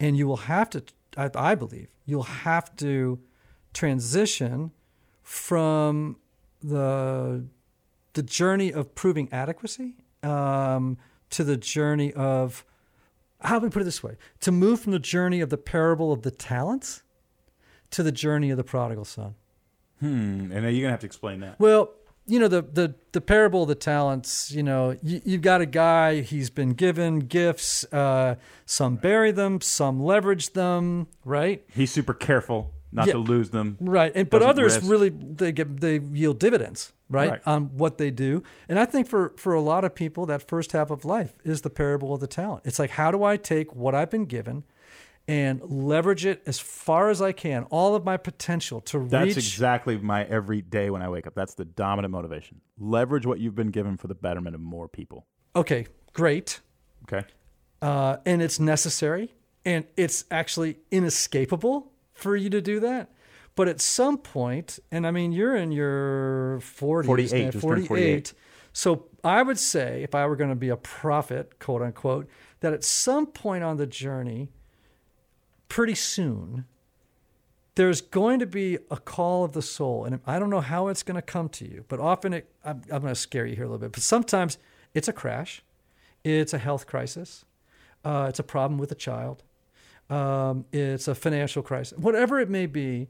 [0.00, 0.82] And you will have to
[1.16, 3.20] I, I believe you'll have to
[3.72, 4.72] transition
[5.22, 6.16] from
[6.62, 7.44] the
[8.14, 10.98] the journey of proving adequacy um,
[11.30, 12.64] to the journey of
[13.40, 16.12] how do we put it this way to move from the journey of the parable
[16.12, 17.02] of the talents
[17.90, 19.34] to the journey of the prodigal son
[20.00, 20.50] Hmm.
[20.50, 21.60] And you're gonna have to explain that.
[21.60, 21.92] well,
[22.26, 24.50] you know the the the parable of the talents.
[24.50, 26.22] You know, you, you've got a guy.
[26.22, 27.84] He's been given gifts.
[27.92, 28.34] Uh,
[28.66, 31.06] some bury them, some leverage them.
[31.24, 33.14] Right, He's super careful not Yeah.
[33.14, 33.76] to lose them.
[33.80, 34.12] right.
[34.14, 34.90] And but others risk.
[34.90, 36.92] really they get they yield dividends.
[37.08, 37.40] Right, Right.
[37.44, 38.42] on what they do.
[38.70, 41.60] And I think for for a lot of people, that first half of life is
[41.60, 42.62] the parable of the talent.
[42.64, 44.64] It's like how do I take what I've been given.
[45.28, 49.36] And leverage it as far as I can, all of my potential to reach That's
[49.36, 51.34] exactly my every day when I wake up.
[51.36, 52.60] That's the dominant motivation.
[52.76, 55.26] Leverage what you've been given for the betterment of more people.
[55.54, 56.58] okay, great.
[57.04, 57.24] Okay.
[57.82, 59.32] uh, and it's necessary
[59.64, 61.91] and it's actually inescapable
[62.22, 63.10] for you to do that.
[63.54, 67.86] But at some point, and I mean, you're in your 40s, 48, now, just turned
[67.86, 68.32] 48.
[68.72, 72.28] So I would say, if I were going to be a prophet, quote unquote,
[72.60, 74.48] that at some point on the journey,
[75.68, 76.64] pretty soon,
[77.74, 80.04] there's going to be a call of the soul.
[80.04, 82.82] And I don't know how it's going to come to you, but often it, I'm,
[82.90, 83.92] I'm going to scare you here a little bit.
[83.92, 84.56] But sometimes
[84.94, 85.62] it's a crash,
[86.24, 87.44] it's a health crisis,
[88.04, 89.42] uh, it's a problem with a child,
[90.10, 93.08] um, it's a financial crisis, whatever it may be.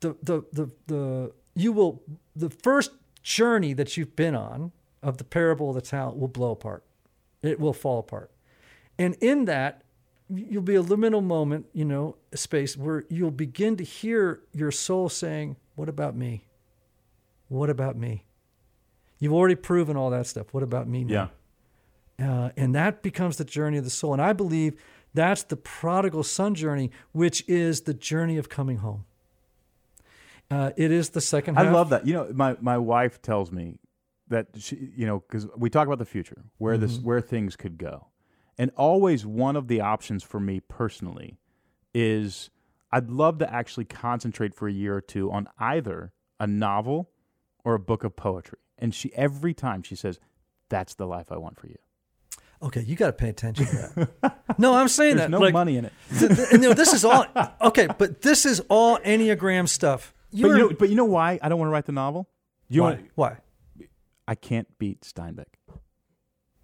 [0.00, 2.02] The, the, the, the, you will,
[2.34, 6.52] the first journey that you've been on of the parable of the talent will blow
[6.52, 6.84] apart.
[7.42, 8.30] It will fall apart.
[8.98, 9.82] And in that,
[10.28, 14.70] you'll be a liminal moment, you know, a space where you'll begin to hear your
[14.70, 16.44] soul saying, What about me?
[17.48, 18.24] What about me?
[19.18, 20.52] You've already proven all that stuff.
[20.52, 21.30] What about me now?
[22.18, 22.44] Yeah.
[22.44, 24.12] Uh, and that becomes the journey of the soul.
[24.12, 24.80] And I believe
[25.14, 29.04] that's the prodigal son journey, which is the journey of coming home.
[30.50, 31.66] Uh, it is the second half.
[31.66, 32.06] I love that.
[32.06, 33.78] You know, my, my wife tells me
[34.28, 37.06] that she, you know, because we talk about the future, where this Mm-hmm.
[37.06, 38.06] where things could go,
[38.58, 41.38] and always one of the options for me personally
[41.94, 42.50] is
[42.92, 47.10] I'd love to actually concentrate for a year or two on either a novel
[47.64, 48.58] or a book of poetry.
[48.78, 50.18] And she every time she says,
[50.68, 51.78] "That's the life I want for you."
[52.62, 53.76] Okay, you got to pay attention to
[54.20, 54.38] that.
[54.58, 55.30] no, I'm saying There's that.
[55.30, 55.92] no like, money in it.
[56.18, 57.24] th- th- and, you know, this is all
[57.62, 60.12] okay, but this is all Enneagram stuff.
[60.30, 62.28] But You're, you know, but you know why I don't want to write the novel?
[62.68, 63.00] You why?
[63.14, 63.36] why?
[64.28, 65.46] I can't beat Steinbeck,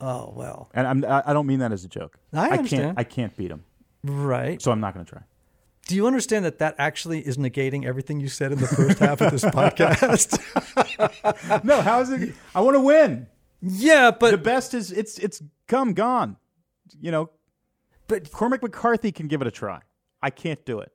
[0.00, 2.18] Oh well, and I'm I I don't mean that as a joke.
[2.32, 2.82] I understand.
[2.82, 3.64] can't I can't beat him,
[4.04, 4.60] right.
[4.60, 5.22] so I'm not going to try.
[5.88, 9.20] Do you understand that that actually is negating everything you said in the first half
[9.20, 10.36] of this podcast?
[11.64, 12.34] No, how is it?
[12.54, 13.26] I want to win.
[13.62, 16.36] yeah, but the best is it's it's come gone.
[17.00, 17.30] You know,
[18.06, 19.80] but Cormac McCarthy can give it a try.
[20.22, 20.92] I can't do it.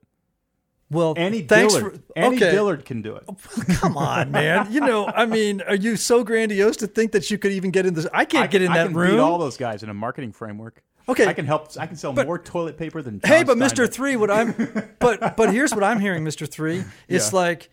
[0.90, 2.50] well, Annie thanks Dillard, for Annie okay.
[2.50, 3.24] Dillard can do it.
[3.76, 4.70] Come on, man.
[4.72, 7.86] You know, I mean, are you so grandiose to think that you could even get
[7.86, 8.06] in this?
[8.12, 9.12] I can't I, get in I that can room.
[9.12, 10.82] beat all those guys in a marketing framework.
[11.08, 11.26] Okay.
[11.26, 11.68] I can help.
[11.78, 13.20] I can sell But- more toilet paper than.
[13.20, 13.90] John hey, but Mr.
[13.92, 14.54] Three, what I'm,
[14.98, 16.48] but but here's what I'm hearing, Mr.
[16.48, 16.84] Three.
[17.08, 17.38] It's Yeah.
[17.38, 17.70] like,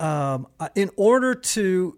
[0.00, 1.96] um, in order to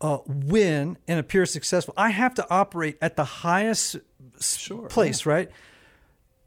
[0.00, 3.96] uh, win and appear successful, I have to operate at the highest
[4.40, 5.50] Sure, place, right?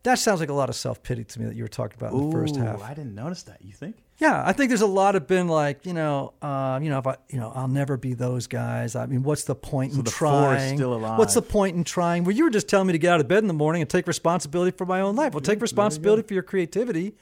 [0.03, 2.13] That sounds like a lot of self pity to me that you were talking about
[2.13, 2.81] in the first half.
[2.81, 3.61] I didn't notice that.
[3.61, 3.97] You think?
[4.17, 7.07] Yeah, I think there's a lot of been like, you know, uh, you know, if
[7.07, 8.95] I, you know, I'll never be those guys.
[8.95, 10.77] I mean, what's the point in the trying?
[10.77, 11.19] still alive.
[11.19, 12.23] What's the point in trying?
[12.23, 13.89] Well, you were just telling me to get out of bed in the morning and
[13.89, 15.33] take responsibility for my own life.
[15.33, 17.15] Well, take responsibility for your creativity,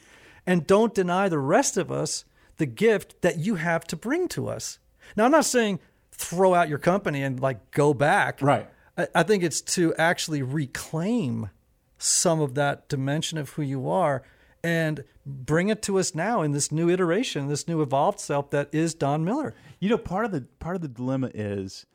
[0.46, 2.26] and don't deny the rest of us
[2.58, 4.80] the gift that you have to bring to us.
[5.16, 5.80] Now, I'm not saying
[6.20, 8.42] throw out your company and like go back.
[8.42, 8.70] Right.
[8.98, 11.50] I, I think it's to actually reclaim
[11.98, 14.24] some of that dimension of who you are
[14.62, 18.70] and bring it to us now in this new iteration, this new evolved self that
[18.74, 19.56] is Don Miller.
[19.80, 21.86] You know, part of the part of the dilemma is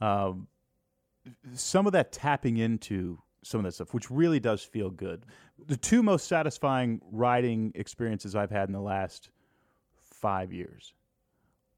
[0.00, 0.48] um,
[1.52, 5.24] some of that tapping into some of that stuff, which really does feel good.
[5.66, 9.28] The two most satisfying writing experiences I've had in the last
[9.94, 10.94] five years.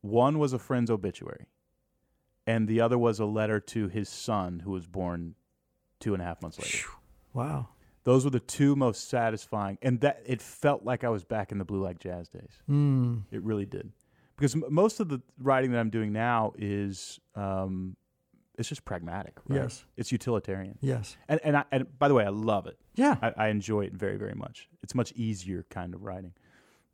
[0.02, 1.46] One was a friend's obituary,
[2.46, 5.34] and the other was a letter to his son who was born
[6.00, 6.88] two and a half months later.
[7.32, 7.68] Wow.
[8.04, 11.58] Those were the two most satisfying, and that it felt like I was back in
[11.58, 12.62] the Blue Like Jazz days.
[12.70, 13.22] Mm.
[13.32, 13.90] It really did,
[14.36, 17.96] because m- most of the writing that I'm doing now is um,
[18.56, 19.34] it's just pragmatic.
[19.48, 19.62] Right?
[19.62, 19.84] Yes.
[19.96, 21.16] it's utilitarian, Yes.
[21.28, 22.78] and and, I, and by the way, I love it.
[22.94, 23.16] Yeah.
[23.20, 24.68] I, I enjoy it very very much.
[24.84, 26.32] It's much easier kind of writing,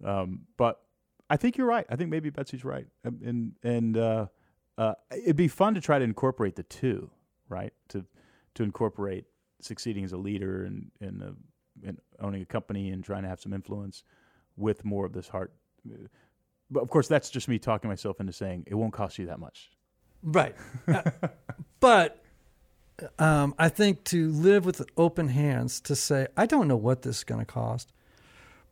[0.03, 0.81] um, but
[1.29, 1.85] I think you're right.
[1.91, 4.27] I think maybe Betsy's right, Um, and and uh,
[4.79, 7.11] uh, it'd be fun to try to incorporate the two,
[7.49, 7.73] right?
[7.91, 8.05] To
[8.55, 9.25] to incorporate
[9.61, 13.41] succeeding as a leader and and, uh, and owning a company and trying to have
[13.41, 14.05] some influence
[14.57, 15.53] with more of this heart.
[16.71, 19.39] But of course, that's just me talking myself into saying it won't cost you that
[19.39, 19.71] much.
[20.23, 20.55] Right.
[20.87, 21.03] Uh,
[21.81, 22.23] but
[23.19, 27.19] um, I think to live with open hands, to say, I don't know what this
[27.19, 27.93] is going to cost,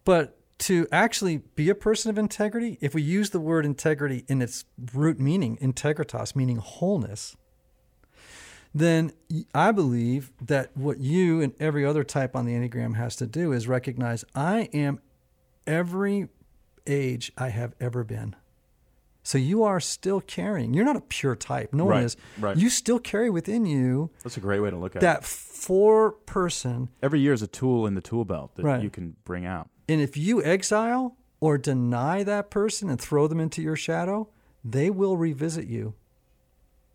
[0.04, 4.42] but to actually be a person of integrity, if we use the word integrity in
[4.42, 7.36] its root meaning, integritas, meaning wholeness,
[8.74, 9.12] then
[9.54, 13.52] I believe that what you and every other type on the Enneagram has to do
[13.52, 15.00] is recognize I am
[15.66, 16.28] every
[16.86, 18.36] age I have ever been.
[19.22, 20.72] So you are still carrying.
[20.72, 21.72] You're not a pure type.
[21.74, 22.16] No one is.
[22.38, 22.56] right.
[22.56, 25.04] You still carry within you That's a great way to look at it.
[25.04, 26.88] that four person.
[27.02, 28.82] Every year is a tool in the tool belt that Right.
[28.82, 29.68] you can bring out.
[29.88, 34.28] And if you exile or deny that person and throw them into your shadow,
[34.64, 35.94] they will revisit you.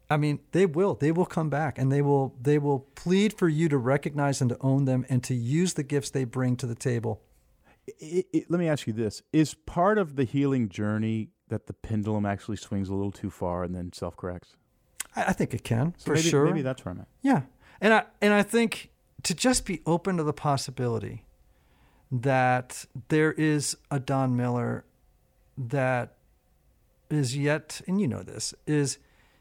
[0.10, 0.94] I mean, they will.
[0.96, 4.50] They will come back and they will they will plead for you to recognize and
[4.52, 7.22] to own them and to use the gifts they bring to the table.
[7.88, 11.74] It, it, let me ask you this: Is part of the healing journey that the
[11.74, 14.56] pendulum actually swings a little too far and then self corrects?
[15.16, 16.46] I, I think it can So for maybe, sure.
[16.46, 17.08] Maybe that's where I'm at.
[17.22, 17.42] Yeah.
[17.82, 18.92] And I and I think
[19.24, 21.26] to just be open to the possibility
[22.12, 24.86] that there is a Don Miller
[25.58, 26.18] that
[27.10, 28.98] is yet and you know this is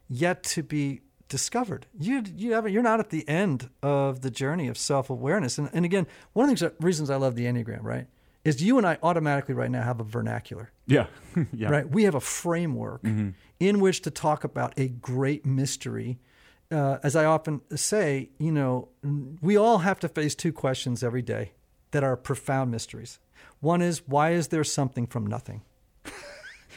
[0.09, 1.87] yet to be discovered.
[1.99, 5.59] You you haven't you're not at the end of the journey of self-awareness.
[5.59, 8.07] And and again, one of the things reasons I love the Enneagram, right?
[8.45, 11.07] Is you and I automatically right now have a vernacular Yeah,
[11.53, 11.71] yeah.
[11.71, 11.89] right?
[11.89, 13.03] We have a framework
[13.59, 16.19] in which to talk about a great mystery.
[16.71, 18.89] Uh, as I often say, you know,
[19.41, 21.53] we all have to face two questions every day.
[21.93, 23.21] that are profound mysteries.
[23.61, 25.63] One is why is there something from nothing?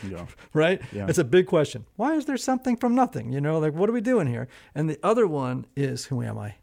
[0.07, 0.27] Yeah.
[0.53, 0.79] right?
[0.93, 1.07] Yeah.
[1.09, 1.85] It's a big question.
[1.95, 3.33] Why is there something from nothing?
[3.33, 4.47] You know, like what are we doing here?
[4.75, 6.53] And the other one is who am I?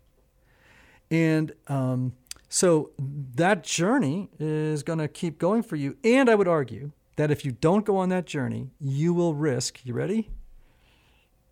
[1.10, 2.12] And um,
[2.54, 2.92] so
[3.34, 5.96] that journey is going to keep going for you.
[6.04, 9.84] And I would argue that if you don't go on that journey, you will risk,
[9.84, 10.30] you ready?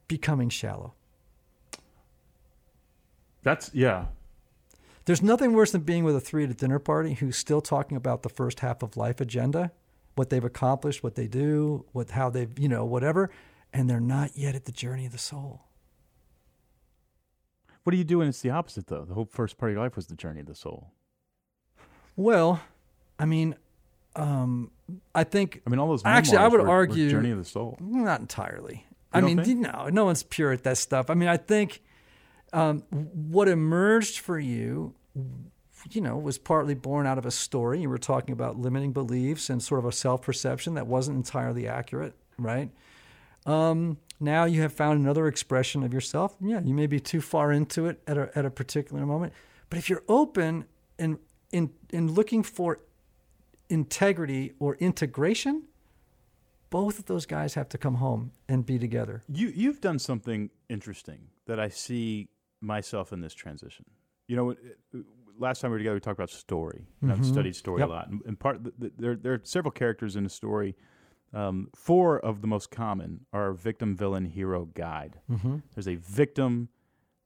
[0.06, 0.94] Becoming shallow.
[3.42, 4.06] That's yeah.
[5.04, 7.96] There's nothing worse than being with a three at a dinner party who's still talking
[7.96, 9.72] about the first half of life agenda,
[10.14, 13.28] what they've accomplished, what they do, what how they've, you know, whatever,
[13.72, 15.62] and they're not yet at the journey of the soul.
[17.84, 19.04] What do you do when it's the opposite though?
[19.04, 20.92] The whole first part of your life was the journey of the soul.
[22.16, 22.60] Well,
[23.18, 23.56] I mean,
[24.16, 24.70] um,
[25.14, 27.44] I think I mean, all those Actually, I would were- were argue- journey of the
[27.44, 27.76] soul.
[27.80, 28.86] not entirely.
[29.14, 29.60] I mean, think?
[29.60, 31.10] no, no one's pure at that stuff.
[31.10, 31.82] I mean, I think
[32.54, 34.94] um, what emerged for you,
[35.90, 37.80] you know, was partly born out of a story.
[37.80, 41.66] You were talking about limiting beliefs and sort of a self perception that wasn't entirely
[41.68, 42.70] accurate, right?
[43.44, 46.36] Um, now you have found another expression of yourself.
[46.40, 49.32] Yeah, you may be too far into it at a, at a particular moment,
[49.68, 50.64] but if you're open
[50.98, 51.18] and
[51.50, 52.80] in in looking for
[53.68, 55.64] integrity or integration,
[56.70, 59.22] both of those guys have to come home and be together.
[59.28, 62.28] You you've done something interesting that I see
[62.60, 63.84] myself in this transition.
[64.28, 65.02] You know,
[65.38, 66.86] last time we were together, we talked about story.
[67.00, 67.32] And I've mm-hmm.
[67.32, 67.88] studied story Yep.
[67.88, 70.76] a lot, and, part the, the, there there are several characters in a story.
[71.34, 75.18] Um, four of the most common are victim, villain, hero, guide.
[75.74, 76.68] There's a victim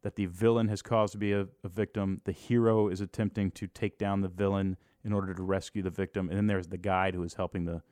[0.03, 2.21] that the villain has caused to be a, a victim.
[2.25, 6.29] The hero is attempting to take down the villain in order to rescue the victim,
[6.29, 7.83] and then there's the guide who is helping the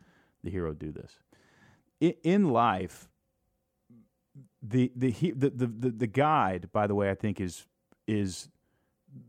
[0.44, 1.18] the hero do this.
[2.00, 3.08] In, in life,
[4.62, 7.66] the the, he, the the the the guide, by the way, I think is
[8.06, 8.48] is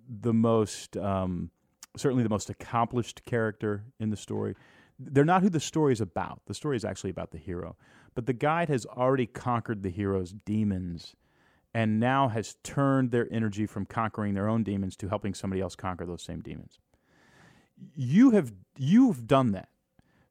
[0.07, 1.49] the most um,
[1.95, 4.55] certainly the most accomplished character in the story.
[4.98, 6.41] They're not who the story is about.
[6.48, 7.76] The story is actually about the hero,
[8.14, 11.16] but the guide has already conquered the hero's demons,
[11.74, 15.76] and now has turned their energy from conquering their own demons to helping somebody else
[15.76, 16.80] conquer those same demons.
[17.93, 19.68] You have you've done that.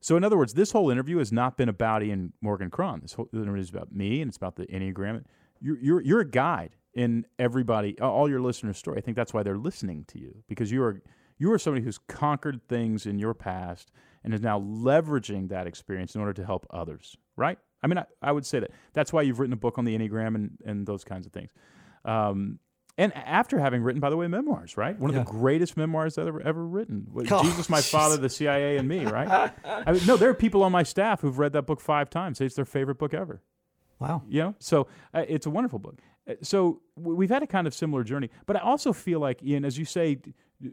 [0.00, 3.00] So, in other words, this whole interview has not been about Ian Morgan Cron.
[3.00, 5.24] This whole interview is about me, and it's about the Enneagram.
[5.60, 8.98] You're, you're, you're a guide in everybody, all your listeners' story.
[8.98, 11.00] I think that's why they're listening to you because you are
[11.38, 13.90] you are somebody who's conquered things in your past
[14.24, 17.16] and is now leveraging that experience in order to help others.
[17.36, 17.58] Right?
[17.82, 19.96] I mean, I, I would say that that's why you've written a book on the
[19.96, 21.50] Enneagram and, and those kinds of things.
[22.04, 22.58] Um,
[22.96, 24.96] and after having written, by the way, memoirs, right?
[24.98, 25.24] One of Yeah.
[25.24, 27.08] the greatest memoirs ever, ever written.
[27.30, 27.90] Oh, Jesus, my jeez.
[27.90, 29.52] father, the CIA, and me, right?
[29.64, 32.40] I mean, no, there are people on my staff who've read that book five times.
[32.40, 33.42] It's their favorite book ever.
[33.98, 34.22] Wow.
[34.28, 35.98] You know, so uh, it's a wonderful book.
[36.28, 39.64] Uh, So we've had a kind of similar journey, but I also feel like Ian,
[39.64, 40.18] as you say,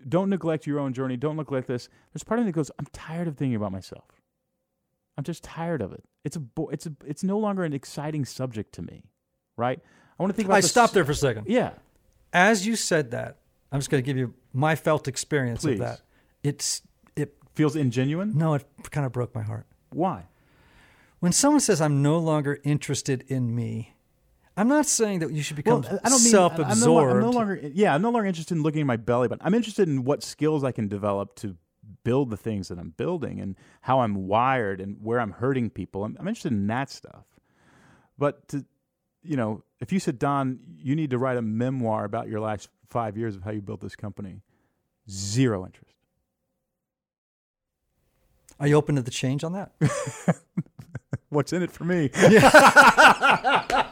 [0.07, 1.17] don't neglect your own journey.
[1.17, 1.89] Don't neglect this.
[2.13, 4.05] There's part of me that goes, I'm tired of thinking about myself.
[5.17, 6.03] I'm just tired of it.
[6.23, 9.03] It's a, bo- it's a, it's no longer an exciting subject to me,
[9.57, 9.79] right?
[10.19, 10.55] I want to think about.
[10.57, 11.45] I the stopped there for a second.
[11.47, 11.71] Yeah,
[12.31, 13.37] As you said that,
[13.71, 15.73] I'm just going to give you my felt experience Please.
[15.73, 16.01] of that.
[16.43, 16.81] It's
[17.15, 18.33] it feels ingenuine.
[18.35, 19.65] no, it kind of broke my heart.
[19.91, 20.25] Why?
[21.19, 23.95] When someone says I'm no longer interested in me,
[24.61, 26.71] I'm not saying that you should become I don't mean self-absorbed.
[26.71, 27.71] I'm no, I'm no longer.
[27.73, 29.43] Yeah, I'm no longer interested in looking at my belly button.
[29.43, 31.57] I'm interested in what skills I can develop to
[32.03, 36.03] build the things that I'm building and how I'm wired and where I'm hurting people.
[36.03, 37.25] I'm, I'm interested in that stuff.
[38.19, 38.63] But to,
[39.23, 42.69] you know, if you said Don, you need to write a memoir about your last
[42.87, 44.43] five years of how you built this company,
[45.09, 45.95] zero interest.
[48.59, 49.71] Are you open to the change on that?
[51.29, 52.11] What's in it for me?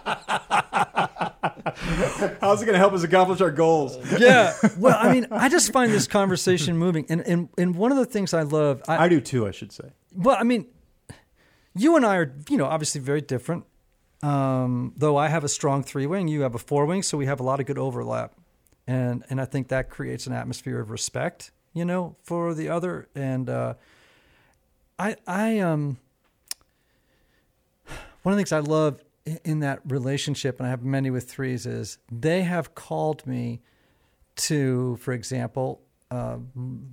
[2.41, 3.97] How's it going to help us accomplish our goals?
[4.19, 4.53] yeah.
[4.77, 8.05] Well, I mean, I just find this conversation moving, and and and one of the
[8.05, 9.47] things I love, I, I do too.
[9.47, 9.85] I should say.
[10.13, 10.67] well, I mean,
[11.75, 13.63] you and I are, you know, obviously very different.
[14.21, 17.25] Um, though I have a strong three wing, you have a four wing, so we
[17.27, 18.33] have a lot of good overlap,
[18.85, 23.07] and and I think that creates an atmosphere of respect, you know, for the other.
[23.15, 23.75] And uh,
[24.97, 25.97] I I um
[28.23, 28.99] one of the things I love
[29.43, 33.61] in that relationship, and I have many with threes, is they have called me
[34.37, 36.35] to, for example, uh,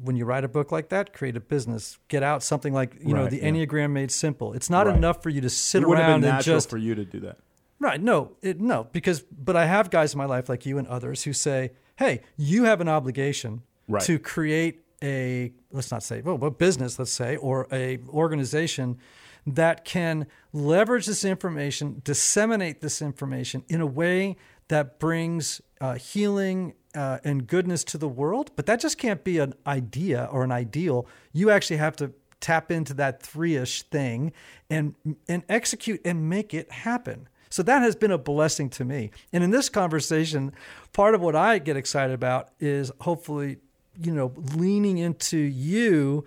[0.02, 3.14] when you write a book like that, create a business, get out something like you
[3.14, 3.48] know Right, the yeah.
[3.50, 4.52] Enneagram made simple.
[4.52, 4.96] It's not Right.
[4.96, 7.38] enough for you to sit It around been and just for you to do that.
[7.80, 8.00] right.
[8.00, 11.22] No, it, no, because but I have guys in my life like you and others
[11.24, 14.02] who say, "Hey, you have an obligation Right.
[14.02, 18.98] to create a let's not say well, a business, let's say, or a organization."
[19.46, 24.36] That can leverage this information, disseminate this information in a way
[24.68, 29.38] that brings uh, healing uh, and goodness to the world, but that just can't be
[29.38, 31.06] an idea or an ideal.
[31.32, 34.32] You actually have to tap into that three-ish thing
[34.68, 34.94] and
[35.28, 37.28] and execute and make it happen.
[37.48, 39.10] So that has been a blessing to me.
[39.32, 40.52] And in this conversation,
[40.92, 43.58] part of what I get excited about is hopefully,
[44.00, 46.24] you know, leaning into you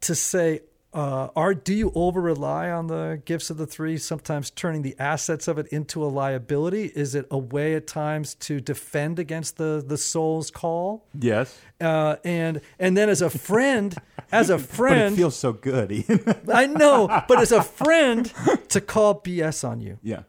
[0.00, 0.60] to say,
[0.96, 3.98] uh, are do you over rely on the gifts of the three?
[3.98, 6.90] Sometimes turning the assets of it into a liability.
[6.94, 11.04] Is it a way at times to defend against the the soul's call?
[11.12, 11.60] Yes.
[11.78, 13.94] Uh, and and then as a friend,
[14.32, 15.92] as a But friend, it feels so good.
[15.92, 16.24] Ian.
[16.52, 18.32] I know, but as a friend,
[18.70, 20.22] to call BS on you yeah.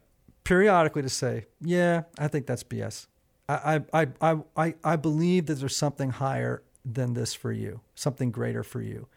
[0.43, 3.07] periodically to say, yeah, I think that's BS.
[3.47, 8.31] I, I, I, I, I believe that there's something higher than this for you, something
[8.31, 9.07] greater for you.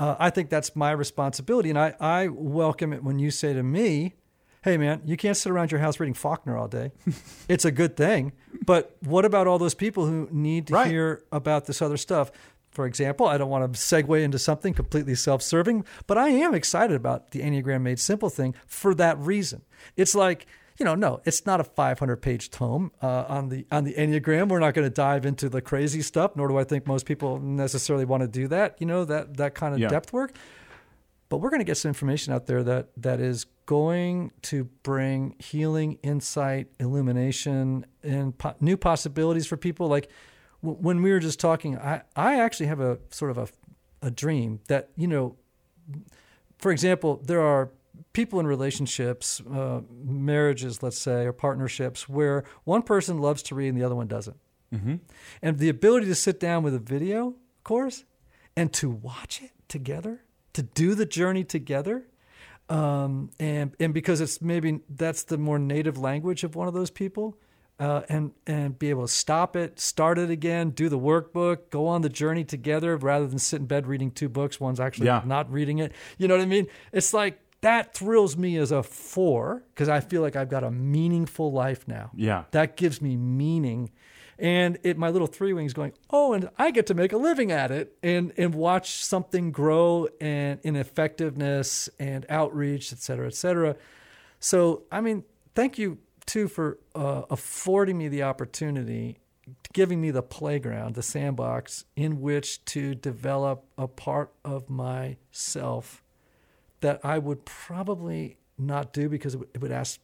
[0.00, 1.70] Uh, I think that's my responsibility.
[1.70, 4.14] And I, I welcome it when you say to me,
[4.62, 6.92] hey, man, you can't sit around your house reading Faulkner all day.
[7.48, 8.32] it's a good thing.
[8.64, 10.86] But what about all those people who need to Right.
[10.88, 12.30] hear about this other stuff?
[12.70, 16.54] For example, I don't want to segue into something completely self serving, but I am
[16.54, 19.62] excited about the Enneagram Made Simple thing for that reason.
[19.96, 20.46] It's like,
[20.78, 24.48] you know, no, it's not a 500 page tome uh, on the on the Enneagram.
[24.48, 27.40] We're not going to dive into the crazy stuff, nor do I think most people
[27.40, 28.76] necessarily want to do that.
[28.78, 29.88] You know, that that kind of Yeah.
[29.88, 30.34] depth work.
[31.30, 35.34] But we're going to get some information out there that that is going to bring
[35.38, 39.88] healing, insight, illumination, and po- new possibilities for people.
[39.88, 40.08] Like
[40.62, 43.48] w- when we were just talking, I I actually have a sort of a
[44.00, 45.36] a dream that you know
[46.58, 47.70] for example, there are
[48.12, 53.68] people in relationships, uh, marriages, let's say, or partnerships where one person loves to read
[53.68, 54.36] and the other one doesn't.
[54.74, 54.96] Mm-hmm.
[55.42, 57.34] And the ability to sit down with a video
[57.64, 58.04] course
[58.56, 60.22] and to watch it together,
[60.54, 62.06] to do the journey together,
[62.68, 66.90] um, and and because it's maybe that's the more native language of one of those
[66.90, 67.38] people,
[67.80, 71.86] uh, and and be able to stop it, start it again, do the workbook, go
[71.86, 74.60] on the journey together, rather than sit in bed reading two books.
[74.60, 75.22] One's actually Yeah.
[75.24, 75.92] not reading it.
[76.18, 76.66] You know what I mean?
[76.92, 80.70] It's like that thrills me as a four because I feel like I've got a
[80.70, 82.10] meaningful life now.
[82.14, 82.44] Yeah.
[82.52, 83.90] that gives me meaning.
[84.40, 87.50] And it my little three wings going oh and i get to make a living
[87.50, 93.34] at it and and watch something grow and in effectiveness and outreach et cetera et
[93.34, 93.74] cetera.
[94.38, 95.24] So i mean
[95.56, 99.18] thank you too for uh, affording me the opportunity
[99.72, 106.04] giving me the playground the sandbox in which to develop a part of myself
[106.80, 110.00] that i would probably not do because it would, it would ask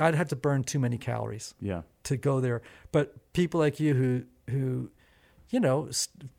[0.00, 1.82] i'd have to burn too many calories Yeah.
[2.04, 2.60] to go there.
[2.92, 4.90] But people like you who who
[5.50, 5.88] you know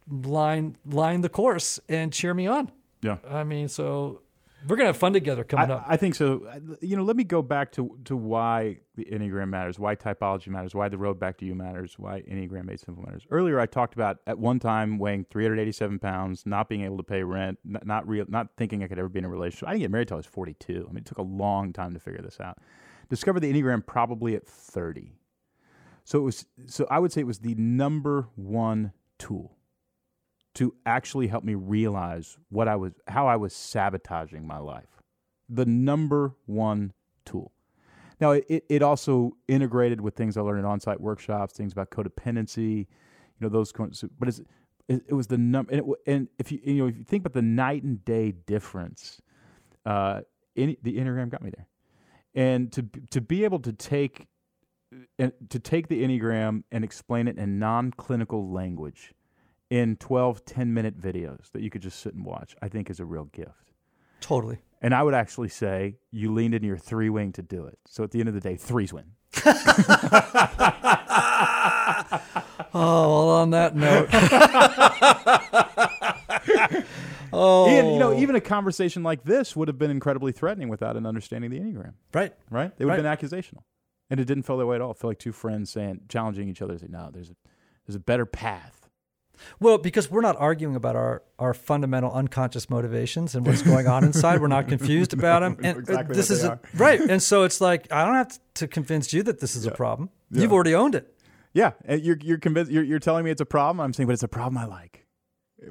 [0.09, 2.71] line line the course and cheer me on.
[3.01, 3.17] Yeah.
[3.29, 4.21] I mean, so
[4.67, 5.85] we're gonna have fun together coming I, up.
[5.87, 6.47] I think so.
[6.81, 10.73] You know, let me go back to to why the Enneagram matters, why typology matters,
[10.73, 13.25] why the road back to you matters, why Enneagram made simple matters.
[13.29, 17.23] Earlier, I talked about at one time weighing 387 pounds, not being able to pay
[17.23, 19.67] rent, not not, real, not thinking I could ever be in a relationship.
[19.67, 20.85] I didn't get married till I was 42.
[20.89, 22.57] I mean, it took a long time to figure this out.
[23.09, 25.13] Discovered the Enneagram probably at 30.
[26.03, 26.45] So it was.
[26.67, 29.54] So I would say it was the number one tool
[30.55, 35.01] to actually help me realize what I was, how I was sabotaging my life.
[35.47, 36.93] The number one
[37.25, 37.51] tool.
[38.19, 42.77] Now, it, it also integrated with things I learned in on-site workshops, things about codependency,
[42.77, 42.87] you
[43.41, 43.71] know, those.
[43.71, 44.39] kinds of- But it's,
[44.87, 47.33] it, it was the number, and, and if you you know if you think about
[47.33, 49.19] the night and day difference,
[49.83, 50.21] uh,
[50.55, 51.67] the enneagram got me there,
[52.35, 54.27] and to to be able to take
[55.17, 59.14] and to take the enneagram and explain it in non-clinical language
[59.69, 62.99] in 12 10 minute videos that you could just sit and watch i think is
[62.99, 63.71] a real gift.
[64.21, 64.59] Totally.
[64.81, 67.77] and i would actually say you leaned into your three wing to do it.
[67.87, 69.05] So at the end of the day threes win.
[72.77, 74.09] Oh, well, on that note.
[77.31, 78.19] oh, and you know oh.
[78.19, 81.63] even a conversation like this would have been incredibly threatening without an understanding of the
[81.63, 81.93] enneagram.
[82.13, 82.33] Right.
[82.51, 82.73] right?
[82.77, 83.63] It would have been accusational.
[84.09, 84.91] And it didn't feel that way at all.
[84.91, 87.35] It felt like two friends saying challenging each other saying no there's a
[87.87, 88.84] there's a better path
[89.59, 94.03] Well, because we're not arguing about our, our fundamental unconscious motivations and what's going on
[94.03, 94.41] inside.
[94.41, 95.57] We're not confused about them.
[95.63, 96.59] And uh, Exactly this is they a, are.
[96.75, 96.99] right.
[97.01, 100.09] And so it's like I don't have to convince you that this is a problem.
[100.31, 100.43] Yeah.
[100.43, 101.11] You've already owned it.
[101.53, 102.69] Yeah, and you're you're convinced.
[102.69, 103.79] You're, you're telling me it's a problem.
[103.79, 105.05] I'm saying, but it's a problem I like.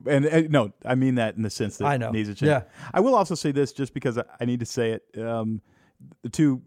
[0.06, 2.08] And, and no, I mean that in the sense that I know.
[2.08, 2.48] it needs a change.
[2.48, 2.62] Yeah.
[2.92, 5.20] I will also say this, just because I, I need to say it.
[5.22, 5.60] Um,
[6.22, 6.62] the two,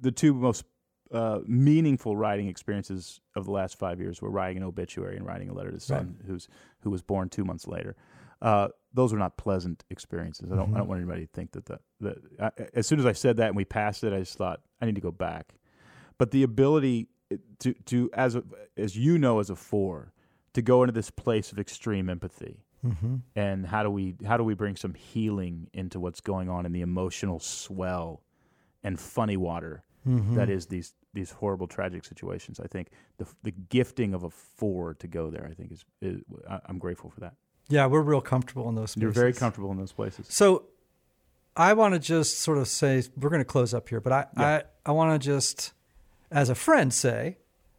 [0.00, 0.64] the two most
[1.12, 5.48] uh, meaningful writing experiences of the last five years were writing an obituary and writing
[5.48, 6.48] a letter to the son who's
[6.80, 7.96] who was born two months later.
[8.40, 10.50] Uh, those were not pleasant experiences.
[10.50, 10.74] I don't.
[10.74, 13.36] I don't want anybody to think that that, that I, as soon as I said
[13.38, 15.54] that and we passed it, I just thought I need to go back.
[16.16, 17.08] But the ability
[17.60, 18.44] to to as a,
[18.76, 20.12] as you know as a four
[20.54, 22.64] to go into this place of extreme empathy.
[22.84, 23.16] Mm-hmm.
[23.36, 26.72] And how do we how do we bring some healing into what's going on in
[26.72, 28.22] the emotional swell
[28.82, 30.36] and funny water Mm-hmm.
[30.36, 32.60] that is these these horrible tragic situations?
[32.60, 32.88] I think
[33.18, 36.78] the the gifting of a four to go there, I think is, is I- I'm
[36.78, 37.34] grateful for that.
[37.68, 39.02] Yeah, we're real comfortable in those spaces.
[39.02, 40.26] You're very comfortable in those places.
[40.28, 40.64] So
[41.56, 44.26] I want to just sort of say we're going to close up here, but I
[44.36, 44.42] Yeah.
[44.86, 45.72] I, I want to just
[46.30, 47.38] as a friend say,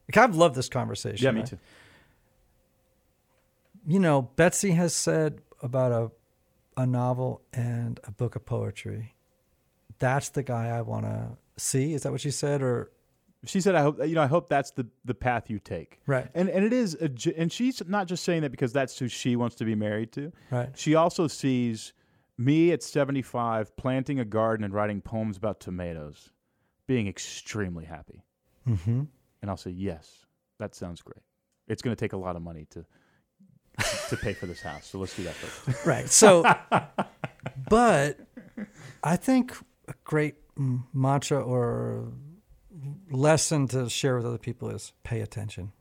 [0.10, 1.24] like I've loved this conversation.
[1.26, 1.50] Yeah, me right?
[1.50, 1.58] too.
[3.88, 6.12] You know, Betsy has said about a
[6.78, 9.16] a novel and a book of poetry.
[10.00, 11.94] That's the guy I want to see.
[11.94, 12.92] Is that what you said or
[13.46, 14.22] She said, "I hope you know.
[14.22, 16.30] I hope that's the the path you take." right?
[16.36, 19.36] And and it is, a, and she's not just saying that because that's who she
[19.36, 20.32] wants to be married to.
[20.52, 20.70] Right.
[20.76, 21.94] She also sees
[22.38, 26.32] me at 75 planting a garden and writing poems about tomatoes,
[26.88, 28.24] being extremely happy.
[28.68, 29.04] Mm-hmm.
[29.42, 30.26] And I'll say, yes,
[30.60, 31.24] that sounds great.
[31.68, 32.86] It's going to take a lot of money to
[34.10, 35.86] to pay for this house, so let's do that first.
[35.86, 36.10] Right.
[36.10, 36.44] So,
[37.70, 38.20] but
[39.04, 39.56] I think
[39.88, 40.36] a great
[40.94, 42.12] mantra or
[43.10, 45.72] lesson to share with other people is pay attention.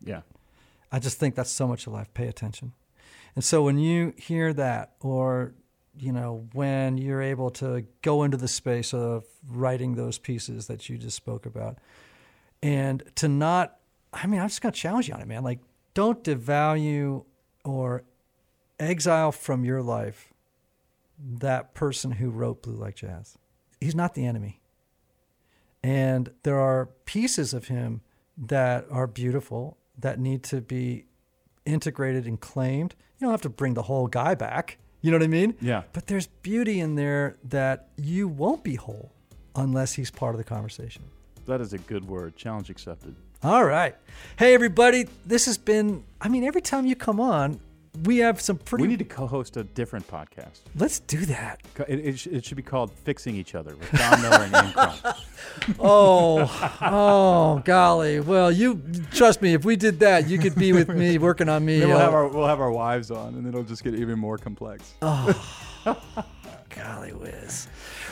[0.00, 0.22] yeah,
[0.92, 2.12] I just think that's so much of life.
[2.14, 2.72] Pay attention.
[3.34, 5.54] And so when you hear that, or
[5.96, 10.88] you know, when you're able to go into the space of writing those pieces that
[10.88, 11.78] you just spoke about,
[12.62, 13.76] and to not,
[14.12, 15.42] I mean, I'm just gonna challenge you on it, man.
[15.44, 15.60] Like,
[15.94, 17.24] don't devalue
[17.64, 18.04] or
[18.78, 20.32] exile from your life
[21.18, 23.36] that person who wrote Blue Like Jazz.
[23.80, 24.59] He's not the enemy.
[25.82, 28.02] And there are pieces of him
[28.36, 31.06] that are beautiful that need to be
[31.64, 32.94] integrated and claimed.
[33.18, 34.78] You don't have to bring the whole guy back.
[35.02, 35.54] You know what I mean?
[35.60, 35.82] yeah.
[35.92, 39.12] But there's beauty in there that you won't be whole
[39.56, 41.02] unless he's part of the conversation.
[41.46, 42.36] That is a good word.
[42.36, 43.14] Challenge accepted.
[43.42, 43.96] All right.
[44.38, 45.06] Hey, everybody.
[45.24, 47.60] This has been, I mean, every time you come on,
[48.04, 48.82] we have some pretty.
[48.82, 50.60] We need to co-host a different podcast.
[50.76, 51.60] Let's do that.
[51.74, 54.54] Co- It, it, sh- it should be called "Fixing Each Other" with Don Miller and
[54.76, 55.14] Ian.
[55.80, 58.20] Oh, oh, golly.
[58.20, 58.80] Well, you
[59.12, 59.52] trust me.
[59.54, 61.80] If we did that, you could be with me working on me.
[61.80, 64.38] Then we'll have our we'll have our wives on, and it'll just get even more
[64.38, 64.94] complex.
[65.02, 65.34] Oh
[66.76, 67.66] golly whiz.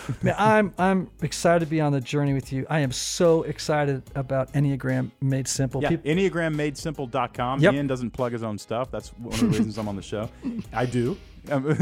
[0.23, 2.67] Man, I'm I'm excited to be on the journey with you.
[2.71, 5.83] I am so excited about Enneagram Made Simple.
[5.83, 7.61] Yeah, Peop- EnneagramMadeSimple.com.
[7.61, 7.75] Yep.
[7.75, 8.91] Ian doesn't plug his own stuff.
[8.91, 10.29] That's one of the reasons I'm on the show.
[10.73, 11.17] I do.
[11.51, 11.65] Um,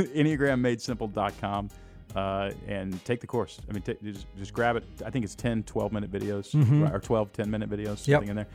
[0.67, 1.71] EnneagramMadeSimple.com.
[2.15, 3.61] Uh, and take the course.
[3.69, 4.85] I mean, ta just, just grab it.
[5.05, 6.91] I think it's 10, 12 minute videos Mhm.
[6.91, 8.17] or 12, 10 minute videos, Yep.
[8.17, 8.47] something in there.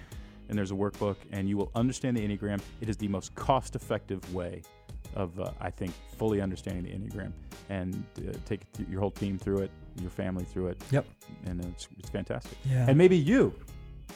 [0.50, 2.60] And there's a workbook, and you will understand the Enneagram.
[2.82, 4.64] It is the most cost effective way
[5.16, 7.32] of, uh, I think, fully understanding the Enneagram
[7.70, 10.82] and uh, take th- your whole team through it, your family through it.
[10.92, 11.06] Yep.
[11.46, 12.58] And it's, it's fantastic.
[12.66, 12.86] yeah.
[12.88, 13.54] And maybe you,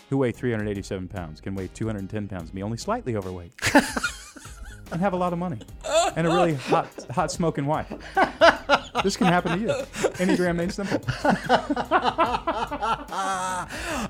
[0.10, 3.54] who weigh 387 pounds, can weigh 210 pounds, be only slightly overweight,
[4.91, 5.60] and have a lot of money
[6.16, 7.91] and a really hot, hot smoking wife.
[9.04, 9.68] This can happen to you.
[10.16, 11.02] Enneagram made simple.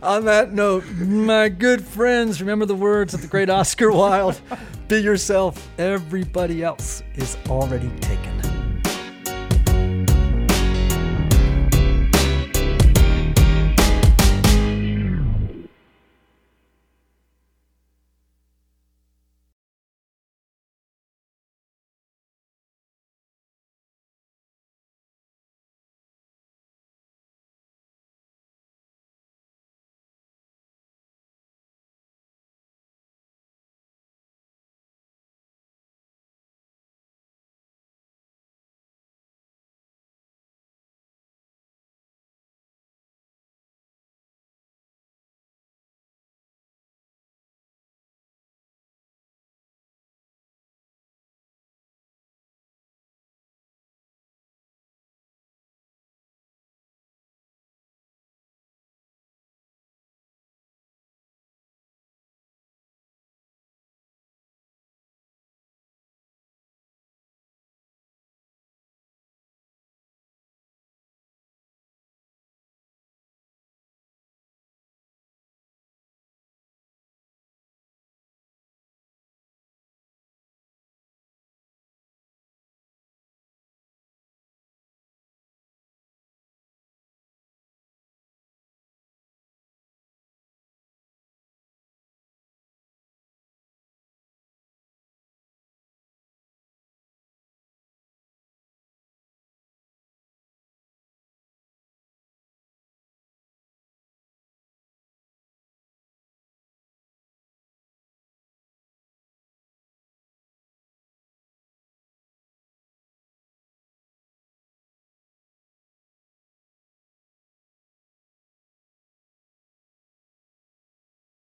[0.03, 4.39] on that note, my good friends, remember the words of the great Oscar Wilde:
[4.87, 5.69] "Be yourself.
[5.77, 8.34] Everybody else is already taken."